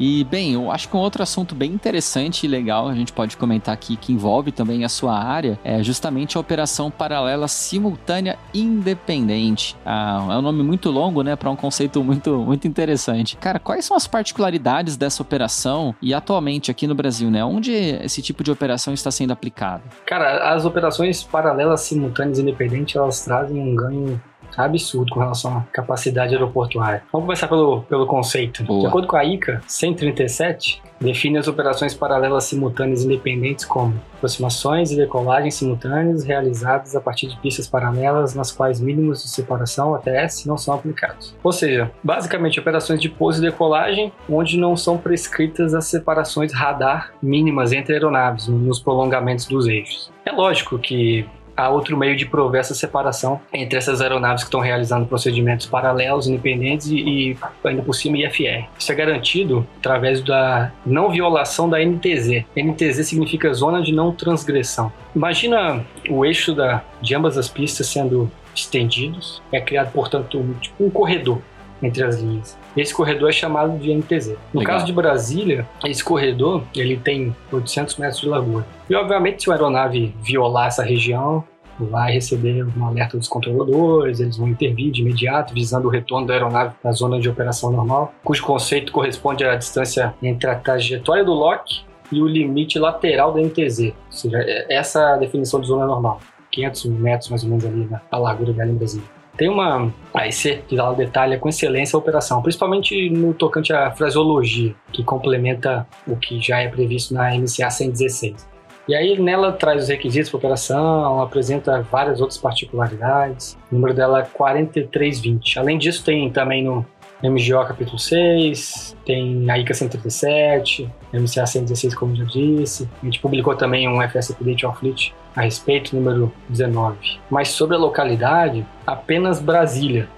E, 0.00 0.24
bem, 0.24 0.54
eu 0.54 0.70
acho 0.70 0.88
que 0.88 0.96
um 0.96 1.00
outro 1.00 1.22
assunto 1.22 1.54
bem 1.54 1.70
interessante 1.70 2.44
e 2.44 2.48
legal 2.48 2.88
a 2.88 2.94
gente 2.94 3.12
pode 3.12 3.36
comentar 3.36 3.74
aqui, 3.74 3.96
que 3.96 4.14
envolve 4.14 4.50
também 4.50 4.82
a 4.82 4.88
sua 4.88 5.14
área, 5.14 5.60
é 5.62 5.82
justamente 5.82 6.38
a 6.38 6.40
operação 6.40 6.90
paralela 6.90 7.46
simultânea 7.46 8.38
independente. 8.54 9.76
Ah, 9.84 10.26
é 10.30 10.38
um 10.38 10.42
nome 10.42 10.62
muito 10.62 10.90
longo, 10.90 11.22
né, 11.22 11.36
para 11.36 11.50
um 11.50 11.56
conceito 11.56 12.02
muito, 12.02 12.38
muito 12.38 12.66
interessante. 12.66 13.36
Cara, 13.36 13.58
quais 13.58 13.84
são 13.84 13.94
as 13.94 14.06
particularidades 14.06 14.96
dessa 14.96 15.22
operação 15.22 15.94
e 16.00 16.14
atualmente 16.14 16.70
aqui 16.70 16.86
no 16.86 16.94
Brasil, 16.94 17.30
né? 17.30 17.44
Onde 17.44 17.72
esse 17.72 18.22
tipo 18.22 18.42
de 18.42 18.50
operação 18.50 18.94
está 18.94 19.10
sendo 19.10 19.32
aplicado? 19.32 19.82
Cara, 20.06 20.54
as 20.54 20.64
operações 20.64 21.22
paralelas 21.22 21.82
simultâneas 21.82 22.38
independentes, 22.38 22.96
elas 22.96 23.22
trazem 23.22 23.60
um 23.60 23.74
ganho 23.74 24.20
absurdo 24.56 25.12
com 25.12 25.20
relação 25.20 25.58
à 25.58 25.60
capacidade 25.72 26.34
aeroportuária. 26.34 27.02
Vamos 27.12 27.26
começar 27.26 27.48
pelo, 27.48 27.82
pelo 27.82 28.06
conceito. 28.06 28.64
Boa. 28.64 28.80
De 28.80 28.86
acordo 28.86 29.06
com 29.06 29.16
a 29.16 29.24
ICA 29.24 29.60
137, 29.66 30.82
define 31.00 31.38
as 31.38 31.48
operações 31.48 31.94
paralelas 31.94 32.44
simultâneas 32.44 33.04
independentes 33.04 33.64
como 33.64 33.94
aproximações 34.16 34.92
e 34.92 34.96
decolagens 34.96 35.54
simultâneas 35.54 36.24
realizadas 36.24 36.94
a 36.94 37.00
partir 37.00 37.28
de 37.28 37.36
pistas 37.38 37.66
paralelas 37.66 38.34
nas 38.34 38.52
quais 38.52 38.80
mínimos 38.80 39.22
de 39.22 39.30
separação 39.30 39.94
ATS 39.94 40.44
não 40.44 40.58
são 40.58 40.74
aplicados. 40.74 41.34
Ou 41.42 41.52
seja, 41.52 41.90
basicamente 42.04 42.60
operações 42.60 43.00
de 43.00 43.08
pouso 43.08 43.38
e 43.38 43.50
decolagem 43.50 44.12
onde 44.28 44.58
não 44.58 44.76
são 44.76 44.98
prescritas 44.98 45.74
as 45.74 45.86
separações 45.86 46.52
radar 46.52 47.12
mínimas 47.22 47.72
entre 47.72 47.94
aeronaves 47.94 48.46
nos 48.48 48.78
prolongamentos 48.78 49.46
dos 49.46 49.66
eixos. 49.66 50.12
É 50.24 50.32
lógico 50.32 50.78
que 50.78 51.26
há 51.60 51.68
outro 51.68 51.96
meio 51.96 52.16
de 52.16 52.26
prover 52.26 52.60
essa 52.60 52.74
separação 52.74 53.40
entre 53.52 53.78
essas 53.78 54.00
aeronaves 54.00 54.42
que 54.42 54.48
estão 54.48 54.60
realizando 54.60 55.06
procedimentos 55.06 55.66
paralelos, 55.66 56.26
independentes 56.26 56.88
e, 56.88 56.98
e 56.98 57.36
ainda 57.64 57.82
por 57.82 57.94
cima 57.94 58.18
IFR. 58.18 58.66
Isso 58.78 58.90
é 58.90 58.94
garantido 58.94 59.66
através 59.78 60.22
da 60.22 60.72
não 60.84 61.10
violação 61.10 61.68
da 61.68 61.78
NTZ. 61.78 62.44
NTZ 62.56 63.06
significa 63.06 63.52
Zona 63.52 63.82
de 63.82 63.92
Não 63.92 64.12
Transgressão. 64.12 64.92
Imagina 65.14 65.84
o 66.08 66.24
eixo 66.24 66.54
da, 66.54 66.82
de 67.00 67.14
ambas 67.14 67.36
as 67.36 67.48
pistas 67.48 67.86
sendo 67.86 68.30
estendidos. 68.54 69.42
É 69.52 69.60
criado, 69.60 69.92
portanto, 69.92 70.38
um, 70.38 70.52
tipo 70.54 70.84
um 70.84 70.90
corredor 70.90 71.40
entre 71.82 72.02
as 72.04 72.20
linhas. 72.20 72.56
Esse 72.76 72.94
corredor 72.94 73.28
é 73.30 73.32
chamado 73.32 73.78
de 73.78 73.92
NTZ. 73.94 74.36
No 74.52 74.60
Legal. 74.60 74.74
caso 74.74 74.86
de 74.86 74.92
Brasília, 74.92 75.66
esse 75.84 76.02
corredor 76.04 76.62
ele 76.74 76.96
tem 76.96 77.34
800 77.52 77.96
metros 77.96 78.20
de 78.20 78.28
largura. 78.28 78.64
E 78.88 78.94
obviamente, 78.94 79.42
se 79.42 79.48
uma 79.48 79.54
aeronave 79.54 80.14
violar 80.22 80.66
essa 80.68 80.82
região, 80.82 81.44
vai 81.78 82.12
receber 82.12 82.66
um 82.76 82.84
alerta 82.84 83.16
dos 83.16 83.26
controladores, 83.26 84.20
eles 84.20 84.36
vão 84.36 84.48
intervir 84.48 84.90
de 84.92 85.00
imediato, 85.00 85.54
visando 85.54 85.88
o 85.88 85.90
retorno 85.90 86.26
da 86.26 86.34
aeronave 86.34 86.74
à 86.84 86.92
zona 86.92 87.18
de 87.18 87.28
operação 87.28 87.70
normal, 87.72 88.12
cujo 88.22 88.42
conceito 88.44 88.92
corresponde 88.92 89.44
à 89.44 89.56
distância 89.56 90.14
entre 90.22 90.50
a 90.50 90.54
trajetória 90.56 91.24
do 91.24 91.32
LOC 91.32 91.82
e 92.12 92.20
o 92.20 92.26
limite 92.26 92.78
lateral 92.78 93.32
da 93.32 93.40
NTZ. 93.40 93.80
Ou 93.80 93.94
seja, 94.10 94.38
é- 94.38 94.66
essa 94.74 95.00
é 95.00 95.12
a 95.14 95.16
definição 95.16 95.58
de 95.60 95.68
zona 95.68 95.86
normal. 95.86 96.20
500 96.52 96.84
metros 96.86 97.30
mais 97.30 97.44
ou 97.44 97.48
menos 97.48 97.64
ali 97.64 97.86
na 97.88 98.00
a 98.10 98.18
largura 98.18 98.52
dela 98.52 98.70
em 98.70 98.74
Brasília. 98.74 99.06
Tem 99.40 99.48
uma 99.48 99.90
AEC 100.12 100.64
que 100.68 100.78
ela 100.78 100.92
detalha 100.92 101.38
com 101.38 101.48
excelência 101.48 101.96
a 101.96 101.98
operação, 101.98 102.42
principalmente 102.42 103.08
no 103.08 103.32
tocante 103.32 103.72
à 103.72 103.90
fraseologia, 103.90 104.74
que 104.92 105.02
complementa 105.02 105.88
o 106.06 106.14
que 106.14 106.38
já 106.38 106.60
é 106.60 106.68
previsto 106.68 107.14
na 107.14 107.34
MCA 107.34 107.70
116. 107.70 108.46
E 108.86 108.94
aí 108.94 109.18
nela 109.18 109.50
traz 109.50 109.84
os 109.84 109.88
requisitos 109.88 110.28
para 110.28 110.36
operação, 110.36 111.22
apresenta 111.22 111.80
várias 111.80 112.20
outras 112.20 112.38
particularidades. 112.38 113.56
O 113.72 113.76
número 113.76 113.94
dela 113.94 114.20
é 114.20 114.24
4320. 114.24 115.58
Além 115.58 115.78
disso, 115.78 116.04
tem 116.04 116.30
também 116.30 116.62
no 116.62 116.84
MGO 117.22 117.64
capítulo 117.66 117.98
6, 117.98 118.96
tem 119.04 119.50
a 119.50 119.58
ICA 119.58 119.74
137, 119.74 120.90
MCA 121.12 121.46
116, 121.46 121.94
como 121.94 122.16
já 122.16 122.24
disse. 122.24 122.88
A 123.02 123.04
gente 123.04 123.20
publicou 123.20 123.54
também 123.54 123.88
um 123.88 124.00
FS 124.02 124.30
Update 124.30 124.64
on 124.66 124.72
Fleet 124.72 125.12
a 125.36 125.42
respeito, 125.42 125.94
número 125.94 126.32
19. 126.48 126.96
Mas 127.30 127.48
sobre 127.48 127.76
a 127.76 127.78
localidade, 127.78 128.66
apenas 128.86 129.40
Brasília. 129.40 130.08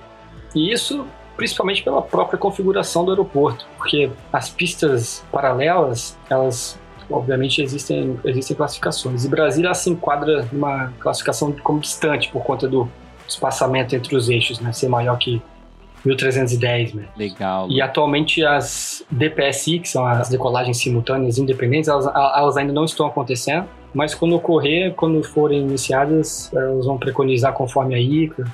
E 0.55 0.73
isso 0.73 1.05
principalmente 1.37 1.83
pela 1.83 2.03
própria 2.03 2.39
configuração 2.39 3.05
do 3.05 3.11
aeroporto, 3.11 3.67
porque 3.77 4.11
as 4.33 4.51
pistas 4.51 5.25
paralelas, 5.33 6.17
elas 6.29 6.79
obviamente 7.11 7.63
existem, 7.63 8.19
existem 8.25 8.57
classificações. 8.57 9.25
E 9.25 9.29
Brasília 9.29 9.75
se 9.75 9.91
enquadra 9.91 10.49
numa 10.53 10.93
classificação 11.01 11.53
como 11.63 11.81
distante 11.81 12.29
por 12.29 12.43
conta 12.43 12.69
do 12.69 12.89
espaçamento 13.27 13.95
entre 13.95 14.15
os 14.15 14.29
eixos, 14.29 14.61
né? 14.61 14.73
Ser 14.73 14.89
maior 14.89 15.19
que 15.19 15.43
1310 16.05 16.93
metros. 16.95 17.17
Legal. 17.17 17.69
E 17.71 17.81
atualmente 17.81 18.45
as 18.45 19.05
DPSI, 19.11 19.79
que 19.81 19.89
são 19.89 20.05
as 20.05 20.29
decolagens 20.29 20.79
simultâneas 20.79 21.39
independentes, 21.39 21.89
elas, 21.89 22.07
elas 22.07 22.57
ainda 22.57 22.73
não 22.73 22.85
estão 22.85 23.07
acontecendo, 23.07 23.67
mas 23.95 24.15
quando 24.15 24.35
ocorrer, 24.35 24.95
quando 24.95 25.23
forem 25.23 25.61
iniciadas, 25.61 26.53
elas 26.55 26.87
vão 26.87 26.99
preconizar 26.99 27.53
conforme 27.53 27.95
a 27.95 28.01
ICA 28.01 28.45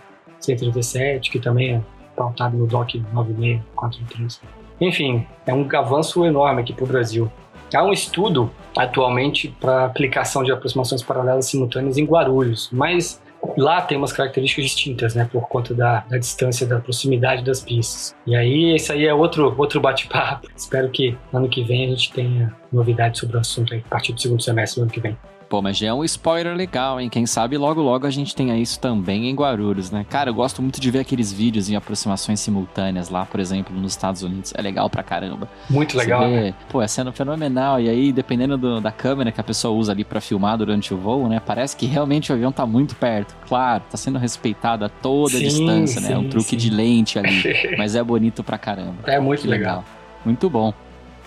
137, 0.40 1.30
que 1.30 1.38
também 1.38 1.76
é 1.76 1.80
pautado 2.16 2.56
no 2.56 2.66
DOC 2.66 3.02
9643. 3.12 4.40
Enfim, 4.80 5.26
é 5.46 5.54
um 5.54 5.66
avanço 5.76 6.24
enorme 6.24 6.60
aqui 6.60 6.72
para 6.72 6.84
o 6.84 6.86
Brasil. 6.86 7.30
Há 7.74 7.84
um 7.84 7.92
estudo 7.92 8.50
atualmente 8.76 9.48
para 9.60 9.84
aplicação 9.84 10.42
de 10.42 10.50
aproximações 10.50 11.02
paralelas 11.02 11.46
simultâneas 11.46 11.98
em 11.98 12.04
Guarulhos, 12.04 12.70
mas 12.72 13.20
lá 13.56 13.80
tem 13.80 13.96
umas 13.98 14.12
características 14.12 14.66
distintas, 14.66 15.14
né, 15.14 15.28
por 15.30 15.48
conta 15.48 15.74
da, 15.74 16.00
da 16.00 16.18
distância, 16.18 16.66
da 16.66 16.80
proximidade 16.80 17.44
das 17.44 17.60
pistas. 17.60 18.14
E 18.26 18.34
aí, 18.34 18.76
isso 18.76 18.92
aí 18.92 19.06
é 19.06 19.14
outro, 19.14 19.54
outro 19.58 19.80
bate-papo. 19.80 20.48
Espero 20.56 20.88
que 20.90 21.16
ano 21.32 21.48
que 21.48 21.62
vem 21.62 21.86
a 21.86 21.88
gente 21.88 22.12
tenha 22.12 22.54
novidades 22.72 23.20
sobre 23.20 23.36
o 23.36 23.40
assunto 23.40 23.74
aí, 23.74 23.82
a 23.84 23.88
partir 23.88 24.12
do 24.12 24.20
segundo 24.20 24.42
semestre 24.42 24.80
do 24.80 24.82
ano 24.84 24.92
que 24.92 25.00
vem. 25.00 25.16
Pô, 25.48 25.62
mas 25.62 25.78
já 25.78 25.86
é 25.88 25.94
um 25.94 26.04
spoiler 26.04 26.54
legal, 26.54 27.00
hein? 27.00 27.08
Quem 27.08 27.24
sabe 27.24 27.56
logo 27.56 27.80
logo 27.80 28.06
a 28.06 28.10
gente 28.10 28.36
tenha 28.36 28.54
isso 28.58 28.78
também 28.78 29.30
em 29.30 29.34
Guarulhos, 29.34 29.90
né? 29.90 30.04
Cara, 30.10 30.28
eu 30.28 30.34
gosto 30.34 30.60
muito 30.60 30.78
de 30.78 30.90
ver 30.90 30.98
aqueles 31.00 31.32
vídeos 31.32 31.70
em 31.70 31.74
aproximações 31.74 32.38
simultâneas 32.40 33.08
lá, 33.08 33.24
por 33.24 33.40
exemplo, 33.40 33.74
nos 33.74 33.92
Estados 33.92 34.22
Unidos. 34.22 34.52
É 34.54 34.60
legal 34.60 34.90
pra 34.90 35.02
caramba. 35.02 35.48
Muito 35.70 35.96
legal, 35.96 36.20
Você 36.20 36.28
vê, 36.28 36.40
né? 36.48 36.54
Pô, 36.68 36.82
é 36.82 36.86
sendo 36.86 37.10
fenomenal. 37.14 37.80
E 37.80 37.88
aí, 37.88 38.12
dependendo 38.12 38.58
do- 38.58 38.78
da 38.78 38.92
câmera 38.92 39.32
que 39.32 39.40
a 39.40 39.44
pessoa 39.44 39.74
usa 39.74 39.90
ali 39.92 40.04
pra 40.04 40.20
filmar 40.20 40.58
durante 40.58 40.92
o 40.92 40.98
voo, 40.98 41.26
né? 41.30 41.40
Parece 41.40 41.74
que 41.74 41.86
realmente 41.86 42.30
o 42.30 42.34
avião 42.34 42.52
tá 42.52 42.66
muito 42.66 42.94
perto. 42.94 43.34
Claro, 43.48 43.82
tá 43.90 43.96
sendo 43.96 44.18
respeitada 44.18 44.90
toda 44.90 45.36
a 45.36 45.40
Sim, 45.40 45.44
distância, 45.46 45.98
né? 46.02 46.12
É 46.12 46.18
um 46.18 46.24
sim, 46.24 46.28
truque 46.28 46.50
sim. 46.50 46.56
de 46.58 46.68
lente 46.68 47.18
ali. 47.18 47.42
mas 47.78 47.96
é 47.96 48.02
bonito 48.04 48.44
pra 48.44 48.58
caramba. 48.58 48.96
É 49.06 49.18
muito 49.18 49.40
Que 49.42 49.48
legal. 49.48 49.82
Muito 50.26 50.50
bom. 50.50 50.74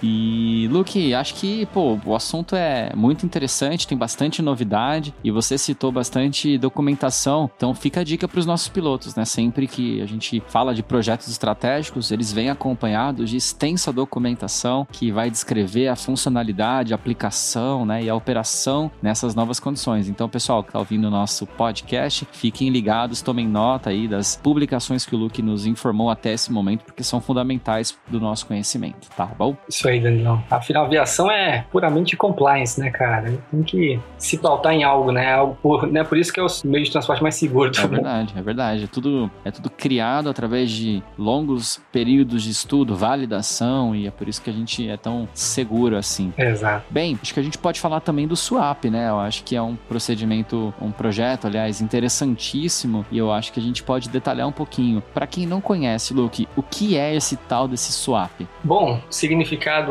E, 0.02 0.68
Luke, 0.72 1.14
acho 1.14 1.36
que, 1.36 1.66
pô, 1.68 2.00
o 2.06 2.16
assunto 2.16 2.56
é 2.56 2.92
muito 2.96 3.26
interessante, 3.26 3.88
tem 3.88 3.98
bastante 3.98 4.42
novidade 4.42 5.14
e 5.24 5.32
você 5.32 5.58
citou 5.58 5.92
bastante 5.92 6.58
documentação, 6.58 7.50
então 7.56 7.74
fica 7.74 8.02
a 8.02 8.04
dica 8.04 8.28
para 8.28 8.40
os 8.40 8.46
nossos 8.46 8.68
pilotos, 8.68 9.16
né? 9.16 9.26
Sempre 9.26 9.68
que 9.68 10.02
a 10.02 10.06
gente 10.06 10.42
fala 10.48 10.74
de 10.74 10.82
projetos 10.82 11.28
estratégicos, 11.30 12.12
eles 12.12 12.32
vêm 12.32 12.50
acompanhados 12.50 13.30
de 13.30 13.38
extensa 13.38 13.92
documentação 13.92 14.88
que 14.92 15.12
vai 15.12 15.30
descrever 15.30 15.88
a 15.88 15.96
funcionalidade, 15.96 16.94
a 16.94 16.96
aplicação, 16.96 17.86
né, 17.86 18.04
e 18.04 18.10
a 18.10 18.16
operação 18.16 18.92
nessas 19.02 19.36
novas 19.36 19.60
condições. 19.60 20.10
Então, 20.10 20.28
pessoal 20.30 20.64
que 20.64 20.72
tá 20.72 20.80
ouvindo 20.80 21.08
o 21.08 21.12
nosso 21.12 21.46
podcast, 21.46 22.28
fiquem 22.32 22.70
ligados, 22.70 23.22
tomem 23.22 23.48
nota 23.48 23.90
aí 23.90 24.08
das 24.08 24.36
publicações 24.36 25.06
que 25.06 25.16
o 25.16 25.18
Luke 25.20 25.42
nos 25.42 25.66
informou 25.66 26.10
até 26.10 26.34
esse 26.34 26.52
momento, 26.52 26.86
porque 26.86 27.04
são 27.04 27.22
fundamentais 27.22 27.98
do 28.08 28.20
nosso 28.20 28.46
conhecimento, 28.46 29.10
tá 29.16 29.26
bom? 29.26 29.56
Isso 29.68 29.88
aí, 29.88 29.91
Danilão. 30.00 30.44
Afinal, 30.50 30.84
a 30.84 30.86
aviação 30.86 31.30
é 31.32 31.66
puramente 31.72 32.16
compliance, 32.16 32.80
né, 32.80 32.90
cara? 32.90 33.34
Tem 33.50 33.64
que 33.64 34.00
se 34.18 34.38
pautar 34.38 34.74
em 34.74 34.84
algo, 34.84 35.12
né? 35.12 35.34
Algo 35.34 35.58
por, 35.62 35.88
né? 35.88 36.04
por 36.04 36.18
isso 36.18 36.32
que 36.32 36.40
é 36.40 36.44
o 36.44 36.48
meio 36.66 36.84
de 36.86 36.92
transporte 36.92 37.22
mais 37.22 37.36
seguro 37.36 37.72
do 37.72 37.80
É 37.80 37.88
verdade, 37.88 38.34
é 38.36 38.42
verdade. 38.42 38.84
É 38.84 38.88
tudo, 38.88 39.32
é 39.44 39.52
tudo 39.52 39.70
criado 39.70 40.30
através 40.30 40.72
de 40.72 41.04
longos 41.18 41.82
períodos 41.92 42.44
de 42.44 42.52
estudo, 42.52 42.96
validação, 42.96 43.96
e 43.96 44.08
é 44.08 44.12
por 44.12 44.28
isso 44.28 44.42
que 44.42 44.50
a 44.50 44.54
gente 44.54 44.88
é 44.88 44.98
tão 44.98 45.28
seguro 45.34 45.98
assim. 45.98 46.34
Exato. 46.38 46.86
Bem, 46.90 47.18
acho 47.22 47.34
que 47.34 47.40
a 47.40 47.44
gente 47.44 47.58
pode 47.58 47.80
falar 47.80 48.00
também 48.00 48.28
do 48.28 48.36
swap, 48.36 48.86
né? 48.86 49.10
Eu 49.10 49.20
acho 49.20 49.44
que 49.44 49.56
é 49.56 49.62
um 49.62 49.76
procedimento, 49.76 50.74
um 50.82 50.92
projeto, 50.92 51.48
aliás, 51.48 51.82
interessantíssimo, 51.82 53.06
e 53.12 53.18
eu 53.18 53.32
acho 53.32 53.52
que 53.52 53.60
a 53.60 53.64
gente 53.64 53.84
pode 53.84 54.10
detalhar 54.10 54.48
um 54.48 54.52
pouquinho. 54.52 55.02
Para 55.14 55.28
quem 55.28 55.46
não 55.46 55.62
conhece, 55.62 56.14
Luke, 56.14 56.48
o 56.56 56.64
que 56.64 56.98
é 56.98 57.16
esse 57.16 57.36
tal 57.36 57.68
desse 57.68 57.92
swap? 57.92 58.42
Bom, 58.64 59.00
o 59.10 59.14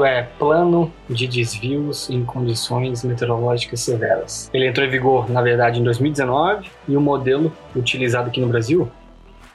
é 0.04 0.22
plano 0.38 0.92
de 1.08 1.26
desvios 1.26 2.08
em 2.10 2.24
condições 2.24 3.04
meteorológicas 3.04 3.80
severas. 3.80 4.50
Ele 4.52 4.66
entrou 4.66 4.86
em 4.86 4.90
vigor, 4.90 5.30
na 5.30 5.42
verdade, 5.42 5.80
em 5.80 5.84
2019 5.84 6.68
e 6.88 6.96
o 6.96 7.00
modelo 7.00 7.52
utilizado 7.74 8.28
aqui 8.28 8.40
no 8.40 8.48
Brasil, 8.48 8.90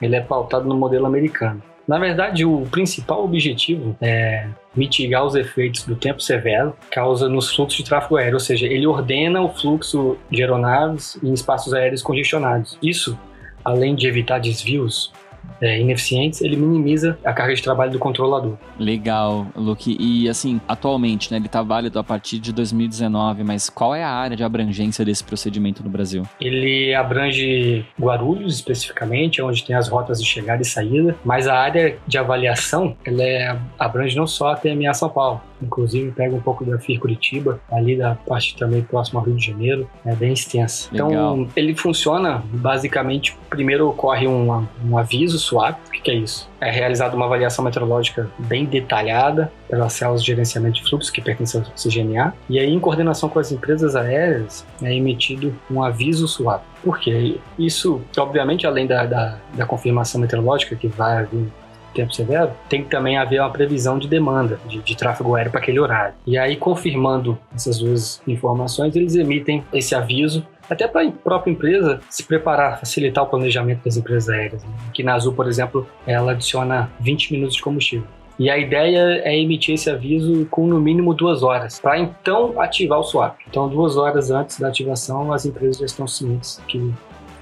ele 0.02 0.16
é 0.16 0.22
pautado 0.22 0.68
no 0.68 0.76
modelo 0.76 1.06
americano. 1.06 1.62
Na 1.88 2.00
verdade, 2.00 2.44
o 2.44 2.66
principal 2.72 3.24
objetivo 3.24 3.96
é 4.02 4.48
mitigar 4.76 5.24
os 5.24 5.36
efeitos 5.36 5.84
do 5.86 5.96
tempo 5.96 6.20
severo 6.20 6.76
causa 6.90 7.30
nos 7.30 7.54
fluxos 7.54 7.78
de 7.78 7.86
tráfego 7.86 8.18
aéreo, 8.18 8.34
ou 8.34 8.40
seja, 8.40 8.66
ele 8.66 8.88
ordena 8.88 9.42
o 9.42 9.50
fluxo 9.50 10.18
de 10.32 10.42
aeronaves 10.42 11.18
em 11.24 11.32
espaços 11.32 11.74
aéreos 11.74 12.02
congestionados. 12.02 12.78
Isso, 12.82 13.18
além 13.64 13.94
de 13.94 14.08
evitar 14.08 14.40
desvios 14.40 15.14
é, 15.62 15.80
ineficientes, 15.80 16.42
ele 16.42 16.56
minimiza 16.56 17.18
a 17.24 17.34
carga 17.34 17.56
de 17.56 17.62
trabalho 17.62 17.92
do 17.92 18.00
controlador. 18.00 18.56
Legal, 18.80 19.48
Luke. 19.56 19.96
E 20.00 20.30
assim, 20.30 20.60
atualmente, 20.68 21.32
né, 21.32 21.38
ele 21.38 21.48
tá 21.48 21.62
válido 21.62 22.00
a 22.00 22.04
partir 22.04 22.40
de 22.40 22.52
2019, 22.52 23.44
mas 23.44 23.70
qual 23.70 23.96
é 23.96 24.04
a 24.04 24.10
área 24.10 24.36
de 24.36 24.44
abrangência 24.44 25.04
desse 25.06 25.24
procedimento 25.24 25.84
no 25.84 25.90
Brasil? 25.90 26.24
Ele 26.40 26.94
abrange 26.94 27.86
Guarulhos 28.00 28.56
especificamente, 28.56 29.42
onde 29.42 29.64
tem 29.64 29.76
as 29.76 29.88
rotas 29.88 30.22
de 30.22 30.28
chegada 30.28 30.62
e 30.62 30.66
saída, 30.66 31.16
mas 31.24 31.48
a 31.48 31.56
área 31.56 31.98
de 32.08 32.18
avaliação 32.18 32.96
ela 33.06 33.24
é, 33.24 33.58
abrange 33.80 34.16
não 34.16 34.28
só 34.28 34.50
a 34.50 34.56
TMA 34.56 34.94
São 34.94 35.10
Paulo, 35.10 35.42
inclusive 35.66 36.12
pega 36.12 36.36
um 36.36 36.42
pouco 36.42 36.64
da 36.64 36.78
FIR 36.80 37.00
Curitiba, 37.00 37.60
ali 37.72 37.98
da 37.98 38.16
parte 38.16 38.56
também 38.56 38.82
próxima 38.82 39.20
ao 39.20 39.26
Rio 39.26 39.36
de 39.36 39.46
Janeiro, 39.46 39.88
é 40.06 40.16
bem 40.16 40.34
extensa. 40.34 40.90
Legal. 40.92 41.10
Então 41.10 41.48
ele 41.56 41.76
funciona 41.76 42.44
basicamente, 42.54 43.38
primeiro 43.50 43.90
ocorre 43.90 44.28
um, 44.28 44.66
um 44.86 44.98
aviso 44.98 45.38
SWAP, 45.38 45.78
o 45.88 45.92
que, 45.92 46.02
que 46.02 46.12
é 46.12 46.16
isso? 46.16 46.50
É 46.62 46.72
realizada 46.72 47.16
uma 47.16 47.26
avaliação 47.26 47.64
meteorológica 47.64 48.30
bem 48.40 48.66
detalhada 48.66 49.52
pelas 49.70 49.94
células 49.94 50.22
de 50.22 50.28
gerenciamento 50.28 50.82
de 50.82 50.90
fluxo 50.90 51.12
que 51.12 51.22
pertencem 51.22 51.62
ao 51.62 51.68
CGNA, 51.74 52.34
e 52.50 52.60
aí 52.60 52.72
em 52.72 52.80
coordenação 52.80 53.30
com 53.30 53.40
as 53.40 53.52
empresas 53.52 53.96
aéreas 53.96 54.66
é 54.82 54.94
emitido 54.94 55.54
um 55.70 55.84
aviso 55.84 56.28
SWAP. 56.28 56.62
Por 56.84 57.00
quê? 57.00 57.38
Isso, 57.58 58.00
obviamente, 58.18 58.68
além 58.68 58.86
da, 58.86 59.06
da, 59.06 59.38
da 59.54 59.66
confirmação 59.66 60.22
meteorológica 60.22 60.76
que 60.76 60.88
vai 60.88 61.18
haver 61.18 61.48
tempo 61.96 62.14
severo, 62.14 62.52
tem 62.70 62.84
que 62.84 62.90
também 62.90 63.18
haver 63.18 63.40
uma 63.40 63.50
previsão 63.50 63.98
de 63.98 64.08
demanda 64.08 64.60
de, 64.68 64.82
de 64.82 64.96
tráfego 64.96 65.36
aéreo 65.36 65.52
para 65.52 65.62
aquele 65.62 65.80
horário. 65.80 66.14
E 66.28 66.38
aí, 66.38 66.56
confirmando 66.56 67.38
essas 67.54 67.80
duas 67.80 68.22
informações, 68.28 68.96
eles 68.96 69.16
emitem 69.16 69.64
esse 69.74 69.96
aviso 69.96 70.46
até 70.70 70.88
para 70.88 71.08
a 71.08 71.12
própria 71.12 71.52
empresa 71.52 72.00
se 72.10 72.24
preparar, 72.24 72.80
facilitar 72.80 73.24
o 73.24 73.28
planejamento 73.28 73.84
das 73.86 73.98
empresas 73.98 74.30
aéreas. 74.30 74.64
Né? 74.64 74.70
Aqui 74.90 75.04
na 75.04 75.14
Azul, 75.14 75.34
por 75.34 75.48
exemplo, 75.48 75.88
ela 76.06 76.32
adiciona 76.32 76.92
20 77.00 77.34
minutos 77.34 77.56
de 77.56 77.62
combustível. 77.62 78.08
E 78.38 78.50
a 78.50 78.58
ideia 78.58 79.22
é 79.24 79.38
emitir 79.40 79.76
esse 79.76 79.90
aviso 79.90 80.46
com 80.52 80.68
no 80.68 80.80
mínimo 80.80 81.14
duas 81.14 81.42
horas, 81.42 81.80
para 81.80 81.98
então 81.98 82.60
ativar 82.60 83.00
o 83.00 83.04
swap. 83.04 83.38
Então, 83.48 83.70
duas 83.70 83.96
horas 83.96 84.30
antes 84.30 84.60
da 84.60 84.68
ativação, 84.68 85.32
as 85.32 85.46
empresas 85.46 85.78
já 85.78 85.86
estão 85.86 86.06
cientes 86.06 86.62
que 86.68 86.94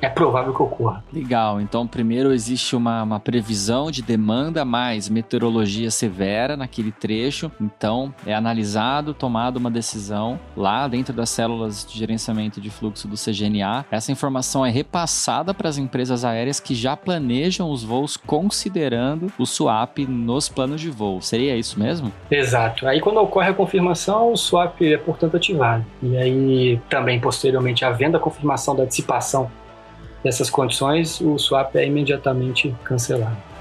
é 0.03 0.09
provável 0.09 0.53
que 0.53 0.61
ocorra. 0.61 1.03
Legal. 1.13 1.61
Então, 1.61 1.87
primeiro 1.87 2.33
existe 2.33 2.75
uma, 2.75 3.03
uma 3.03 3.19
previsão 3.19 3.89
de 3.89 4.01
demanda 4.01 4.65
mais 4.65 5.07
meteorologia 5.07 5.89
severa 5.89 6.57
naquele 6.57 6.91
trecho. 6.91 7.49
Então, 7.59 8.13
é 8.25 8.33
analisado, 8.33 9.13
tomado 9.13 9.57
uma 9.57 9.71
decisão 9.71 10.37
lá 10.57 10.87
dentro 10.89 11.13
das 11.13 11.29
células 11.29 11.85
de 11.85 11.97
gerenciamento 11.97 12.59
de 12.59 12.69
fluxo 12.69 13.07
do 13.07 13.15
CGNA. 13.15 13.85
Essa 13.89 14.11
informação 14.11 14.65
é 14.65 14.69
repassada 14.69 15.53
para 15.53 15.69
as 15.69 15.77
empresas 15.77 16.25
aéreas 16.25 16.59
que 16.59 16.75
já 16.75 16.97
planejam 16.97 17.71
os 17.71 17.83
voos 17.83 18.17
considerando 18.17 19.31
o 19.39 19.45
swap 19.45 19.99
nos 19.99 20.49
planos 20.49 20.81
de 20.81 20.89
voo. 20.89 21.21
Seria 21.21 21.55
isso 21.55 21.79
mesmo? 21.79 22.11
Exato. 22.29 22.85
Aí, 22.87 22.99
quando 22.99 23.17
ocorre 23.21 23.49
a 23.49 23.53
confirmação, 23.53 24.33
o 24.33 24.37
swap 24.37 24.81
é, 24.81 24.97
portanto, 24.97 25.37
ativado. 25.37 25.85
E 26.01 26.17
aí, 26.17 26.81
também, 26.89 27.21
posteriormente, 27.21 27.85
havendo 27.85 28.17
a 28.17 28.19
confirmação 28.19 28.75
da 28.75 28.83
dissipação 28.83 29.49
dessas 30.23 30.49
condições, 30.49 31.19
o 31.21 31.37
swap 31.37 31.75
é 31.75 31.85
imediatamente 31.85 32.73
cancelado. 32.83 33.52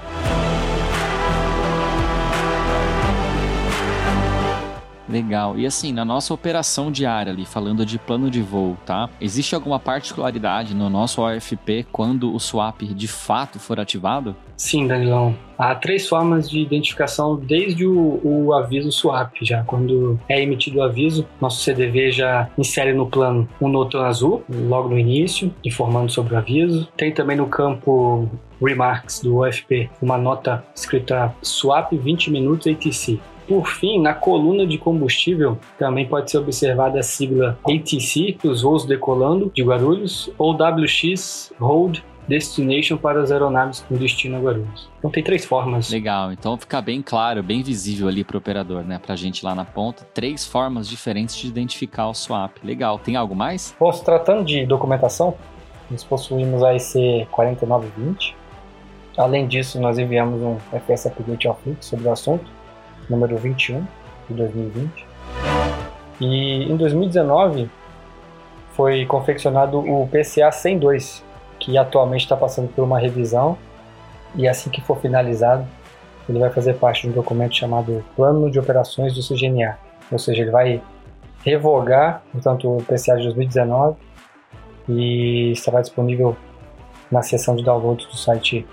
Legal. 5.07 5.57
E 5.57 5.65
assim, 5.65 5.91
na 5.91 6.05
nossa 6.05 6.33
operação 6.33 6.91
diária 6.91 7.31
ali, 7.31 7.45
falando 7.45 7.85
de 7.85 7.99
plano 7.99 8.29
de 8.29 8.41
voo, 8.41 8.77
tá? 8.85 9.09
Existe 9.19 9.53
alguma 9.53 9.79
particularidade 9.79 10.73
no 10.73 10.89
nosso 10.89 11.21
OFP 11.21 11.85
quando 11.91 12.33
o 12.33 12.39
swap 12.39 12.81
de 12.81 13.07
fato 13.07 13.59
for 13.59 13.79
ativado? 13.79 14.35
Sim, 14.55 14.87
Danilão. 14.87 15.35
Há 15.57 15.75
três 15.75 16.07
formas 16.07 16.49
de 16.49 16.59
identificação 16.59 17.35
desde 17.35 17.85
o, 17.85 18.19
o, 18.23 18.53
aviso 18.53 18.91
swap, 18.91 19.33
já 19.41 19.63
quando 19.63 20.19
é 20.27 20.41
emitido 20.41 20.79
o 20.79 20.83
aviso, 20.83 21.27
nosso 21.39 21.61
CDV 21.61 22.11
já 22.11 22.49
insere 22.57 22.93
no 22.93 23.07
plano 23.07 23.47
um 23.61 23.67
notão 23.67 24.03
azul, 24.03 24.43
logo 24.49 24.89
no 24.89 24.97
início, 24.97 25.53
informando 25.63 26.11
sobre 26.11 26.33
o 26.33 26.37
aviso. 26.37 26.87
Tem 26.95 27.11
também 27.11 27.37
no 27.37 27.47
campo 27.47 28.29
Remarks 28.61 29.21
do 29.21 29.37
OFP 29.37 29.89
uma 30.01 30.17
nota 30.17 30.63
escrita 30.75 31.33
swap 31.41 31.91
20 31.91 32.31
minutos 32.31 32.67
ATC. 32.67 33.19
Por 33.47 33.67
fim, 33.67 33.99
na 33.99 34.13
coluna 34.13 34.65
de 34.65 34.77
combustível 34.77 35.57
também 35.77 36.07
pode 36.07 36.31
ser 36.31 36.37
observada 36.37 36.99
a 36.99 37.03
sigla 37.03 37.57
ATC, 37.65 38.37
os 38.43 38.61
voos 38.61 38.85
decolando 38.85 39.51
de 39.53 39.63
Guarulhos, 39.63 40.31
ou 40.37 40.53
WX 40.53 41.53
Hold 41.59 41.99
Destination 42.27 42.95
para 42.95 43.21
as 43.21 43.31
aeronaves 43.31 43.81
com 43.81 43.95
destino 43.95 44.37
a 44.37 44.39
Guarulhos. 44.39 44.89
Então 44.97 45.11
tem 45.11 45.21
três 45.21 45.43
formas. 45.43 45.89
Legal, 45.89 46.31
então 46.31 46.57
fica 46.57 46.81
bem 46.81 47.01
claro, 47.01 47.43
bem 47.43 47.61
visível 47.61 48.07
ali 48.07 48.23
para 48.23 48.35
o 48.35 48.37
operador, 48.37 48.83
né? 48.83 48.97
Para 48.97 49.13
a 49.13 49.17
gente 49.17 49.43
lá 49.43 49.53
na 49.53 49.65
ponta, 49.65 50.05
três 50.13 50.45
formas 50.45 50.87
diferentes 50.87 51.35
de 51.35 51.47
identificar 51.47 52.07
o 52.07 52.13
swap. 52.13 52.57
Legal, 52.63 52.97
tem 52.97 53.17
algo 53.17 53.35
mais? 53.35 53.75
Bom, 53.77 53.91
se 53.91 54.03
tratando 54.03 54.45
de 54.45 54.65
documentação, 54.65 55.35
nós 55.91 56.03
possuímos 56.03 56.63
a 56.63 56.73
IC 56.73 57.27
4920. 57.29 58.35
Além 59.17 59.45
disso, 59.45 59.79
nós 59.79 59.99
enviamos 59.99 60.41
um 60.41 60.57
FS 60.79 61.07
Update 61.07 61.47
ao 61.47 61.59
sobre 61.81 62.07
o 62.07 62.11
assunto 62.11 62.62
número 63.09 63.37
21 63.37 63.85
de 64.29 64.35
2020. 64.35 65.05
E 66.21 66.63
em 66.71 66.75
2019 66.75 67.69
foi 68.73 69.05
confeccionado 69.05 69.79
o 69.79 70.07
PCA 70.07 70.51
102, 70.51 71.23
que 71.59 71.77
atualmente 71.77 72.21
está 72.21 72.35
passando 72.35 72.67
por 72.73 72.83
uma 72.83 72.99
revisão 72.99 73.57
e 74.35 74.47
assim 74.47 74.69
que 74.69 74.81
for 74.81 74.99
finalizado, 74.99 75.65
ele 76.27 76.39
vai 76.39 76.49
fazer 76.49 76.73
parte 76.75 77.03
de 77.03 77.09
um 77.09 77.11
documento 77.11 77.55
chamado 77.55 78.03
Plano 78.15 78.49
de 78.49 78.59
Operações 78.59 79.13
do 79.13 79.21
CGNA, 79.21 79.77
ou 80.11 80.17
seja, 80.17 80.41
ele 80.41 80.51
vai 80.51 80.81
revogar, 81.43 82.23
portanto, 82.31 82.77
o 82.77 82.83
PCA 82.83 83.17
de 83.17 83.23
2019 83.23 83.97
e 84.89 85.51
estará 85.51 85.81
disponível 85.81 86.35
na 87.11 87.21
seção 87.21 87.55
de 87.55 87.63
download 87.63 88.07
do 88.07 88.15
site 88.15 88.65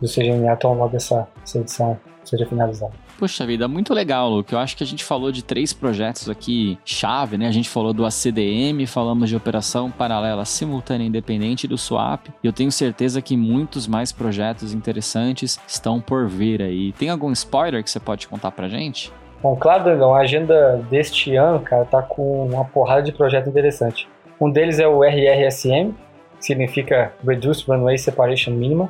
do 0.00 0.08
CGNA, 0.08 0.52
então 0.52 0.74
logo 0.74 0.96
essa, 0.96 1.26
essa 1.42 1.58
edição 1.58 1.98
seja 2.24 2.46
finalizada. 2.46 2.92
Poxa 3.22 3.46
vida, 3.46 3.68
muito 3.68 3.94
legal, 3.94 4.28
Luke. 4.28 4.52
Eu 4.52 4.58
acho 4.58 4.76
que 4.76 4.82
a 4.82 4.86
gente 4.86 5.04
falou 5.04 5.30
de 5.30 5.44
três 5.44 5.72
projetos 5.72 6.28
aqui 6.28 6.76
chave, 6.84 7.38
né? 7.38 7.46
A 7.46 7.52
gente 7.52 7.68
falou 7.68 7.92
do 7.92 8.04
ACDM, 8.04 8.84
falamos 8.84 9.28
de 9.28 9.36
operação 9.36 9.92
paralela 9.92 10.44
simultânea 10.44 11.06
independente 11.06 11.68
do 11.68 11.78
swap. 11.78 12.26
E 12.42 12.46
eu 12.48 12.52
tenho 12.52 12.72
certeza 12.72 13.22
que 13.22 13.36
muitos 13.36 13.86
mais 13.86 14.10
projetos 14.10 14.74
interessantes 14.74 15.60
estão 15.68 16.00
por 16.00 16.28
vir 16.28 16.60
aí. 16.62 16.90
Tem 16.94 17.10
algum 17.10 17.30
spoiler 17.30 17.84
que 17.84 17.92
você 17.92 18.00
pode 18.00 18.26
contar 18.26 18.50
pra 18.50 18.68
gente? 18.68 19.12
Bom, 19.40 19.54
claro, 19.54 19.84
Dangão, 19.84 20.16
a 20.16 20.22
agenda 20.22 20.84
deste 20.90 21.36
ano, 21.36 21.60
cara, 21.60 21.84
tá 21.84 22.02
com 22.02 22.48
uma 22.48 22.64
porrada 22.64 23.04
de 23.04 23.12
projeto 23.12 23.48
interessante. 23.48 24.08
Um 24.40 24.50
deles 24.50 24.80
é 24.80 24.88
o 24.88 25.04
RRSM, 25.04 25.92
que 26.40 26.44
significa 26.44 27.12
Reduced 27.24 27.70
Runway 27.70 27.98
Separation 27.98 28.50
Minimum. 28.50 28.88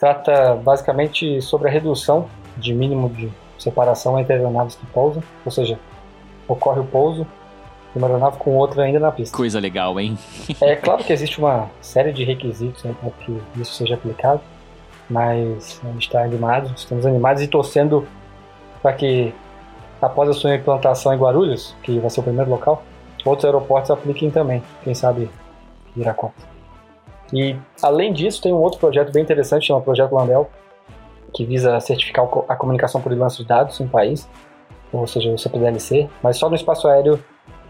Trata 0.00 0.54
basicamente 0.54 1.42
sobre 1.42 1.68
a 1.68 1.70
redução 1.70 2.26
de 2.56 2.74
mínimo 2.74 3.08
de 3.08 3.30
separação 3.58 4.18
entre 4.18 4.34
aeronaves 4.34 4.74
que 4.74 4.86
pousam, 4.86 5.22
ou 5.44 5.50
seja, 5.50 5.78
ocorre 6.46 6.80
o 6.80 6.84
pouso 6.84 7.26
de 7.92 7.98
uma 7.98 8.08
aeronave 8.08 8.38
com 8.38 8.56
outra 8.56 8.82
ainda 8.82 8.98
na 8.98 9.12
pista. 9.12 9.36
Coisa 9.36 9.60
legal, 9.60 9.98
hein? 9.98 10.18
é 10.60 10.76
claro 10.76 11.04
que 11.04 11.12
existe 11.12 11.38
uma 11.38 11.70
série 11.80 12.12
de 12.12 12.24
requisitos 12.24 12.82
né, 12.82 12.94
para 13.00 13.10
que 13.10 13.40
isso 13.56 13.72
seja 13.74 13.94
aplicado, 13.94 14.40
mas 15.08 15.80
a 15.84 15.88
gente 15.92 16.06
está 16.06 16.22
animado, 16.22 16.72
estamos 16.76 17.06
animados 17.06 17.42
e 17.42 17.46
torcendo 17.46 18.06
para 18.82 18.92
que 18.92 19.32
após 20.02 20.28
a 20.28 20.32
sua 20.32 20.54
implantação 20.54 21.14
em 21.14 21.16
Guarulhos, 21.16 21.74
que 21.82 21.98
vai 21.98 22.10
ser 22.10 22.20
o 22.20 22.22
primeiro 22.22 22.50
local, 22.50 22.82
outros 23.24 23.44
aeroportos 23.44 23.90
apliquem 23.90 24.30
também, 24.30 24.62
quem 24.82 24.94
sabe 24.94 25.30
virar 25.96 26.14
conta. 26.14 26.54
E 27.32 27.56
além 27.82 28.12
disso, 28.12 28.42
tem 28.42 28.52
um 28.52 28.58
outro 28.58 28.78
projeto 28.78 29.12
bem 29.12 29.22
interessante, 29.22 29.66
chama 29.66 29.80
Projeto 29.80 30.14
Landel, 30.14 30.50
que 31.34 31.44
visa 31.44 31.78
certificar 31.80 32.26
a 32.48 32.56
comunicação 32.56 33.00
por 33.00 33.12
lanço 33.12 33.42
de 33.42 33.48
dados 33.48 33.80
em 33.80 33.84
um 33.84 33.88
país, 33.88 34.28
ou 34.92 35.06
seja, 35.06 35.30
o 35.30 35.36
CPDLC, 35.36 36.08
mas 36.22 36.36
só 36.38 36.48
no 36.48 36.54
espaço 36.54 36.86
aéreo 36.86 37.22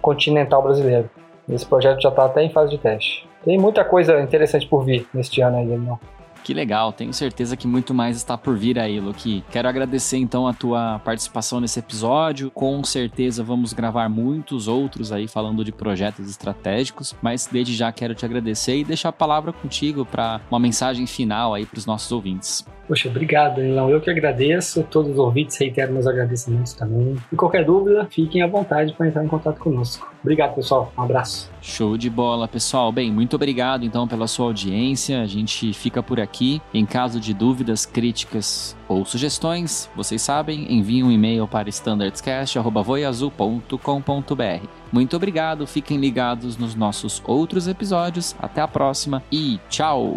continental 0.02 0.62
brasileiro. 0.62 1.08
Esse 1.48 1.64
projeto 1.64 2.00
já 2.00 2.10
está 2.10 2.26
até 2.26 2.42
em 2.42 2.50
fase 2.50 2.70
de 2.70 2.78
teste. 2.78 3.28
Tem 3.42 3.58
muita 3.58 3.84
coisa 3.84 4.20
interessante 4.20 4.66
por 4.66 4.84
vir 4.84 5.06
neste 5.12 5.40
ano 5.40 5.56
ainda, 5.56 5.76
não. 5.76 5.98
Que 6.44 6.52
legal, 6.52 6.92
tenho 6.92 7.12
certeza 7.14 7.56
que 7.56 7.66
muito 7.66 7.94
mais 7.94 8.18
está 8.18 8.36
por 8.36 8.54
vir 8.54 8.78
aí, 8.78 9.00
Luki. 9.00 9.42
Quero 9.50 9.66
agradecer 9.66 10.18
então 10.18 10.46
a 10.46 10.52
tua 10.52 10.98
participação 10.98 11.58
nesse 11.58 11.78
episódio. 11.78 12.50
Com 12.50 12.84
certeza 12.84 13.42
vamos 13.42 13.72
gravar 13.72 14.10
muitos 14.10 14.68
outros 14.68 15.10
aí 15.10 15.26
falando 15.26 15.64
de 15.64 15.72
projetos 15.72 16.28
estratégicos, 16.28 17.16
mas 17.22 17.48
desde 17.50 17.74
já 17.74 17.90
quero 17.90 18.14
te 18.14 18.26
agradecer 18.26 18.76
e 18.76 18.84
deixar 18.84 19.08
a 19.08 19.12
palavra 19.12 19.54
contigo 19.54 20.04
para 20.04 20.38
uma 20.50 20.60
mensagem 20.60 21.06
final 21.06 21.54
aí 21.54 21.64
para 21.64 21.78
os 21.78 21.86
nossos 21.86 22.12
ouvintes. 22.12 22.62
Poxa, 22.86 23.08
obrigado, 23.08 23.56
Danilão. 23.56 23.88
Eu 23.88 24.02
que 24.02 24.10
agradeço. 24.10 24.82
Todos 24.90 25.12
os 25.12 25.18
ouvintes 25.18 25.56
reitero 25.56 25.94
meus 25.94 26.06
agradecimentos 26.06 26.74
também. 26.74 27.16
E 27.32 27.36
qualquer 27.36 27.64
dúvida, 27.64 28.06
fiquem 28.10 28.42
à 28.42 28.46
vontade 28.46 28.92
para 28.92 29.08
entrar 29.08 29.24
em 29.24 29.28
contato 29.28 29.58
conosco. 29.58 30.13
Obrigado, 30.24 30.54
pessoal. 30.54 30.90
Um 30.96 31.02
abraço. 31.02 31.50
Show 31.60 31.98
de 31.98 32.08
bola, 32.08 32.48
pessoal. 32.48 32.90
Bem, 32.90 33.12
muito 33.12 33.36
obrigado 33.36 33.84
então 33.84 34.08
pela 34.08 34.26
sua 34.26 34.46
audiência. 34.46 35.20
A 35.20 35.26
gente 35.26 35.74
fica 35.74 36.02
por 36.02 36.18
aqui. 36.18 36.62
Em 36.72 36.86
caso 36.86 37.20
de 37.20 37.34
dúvidas, 37.34 37.84
críticas 37.84 38.74
ou 38.88 39.04
sugestões, 39.04 39.90
vocês 39.94 40.22
sabem, 40.22 40.72
enviem 40.72 41.04
um 41.04 41.12
e-mail 41.12 41.46
para 41.46 41.68
standardscast.voiazul.com.br. 41.68 44.66
Muito 44.90 45.14
obrigado, 45.14 45.66
fiquem 45.66 45.98
ligados 45.98 46.56
nos 46.56 46.74
nossos 46.74 47.22
outros 47.26 47.68
episódios. 47.68 48.34
Até 48.40 48.62
a 48.62 48.68
próxima 48.68 49.22
e 49.30 49.60
tchau! 49.68 50.16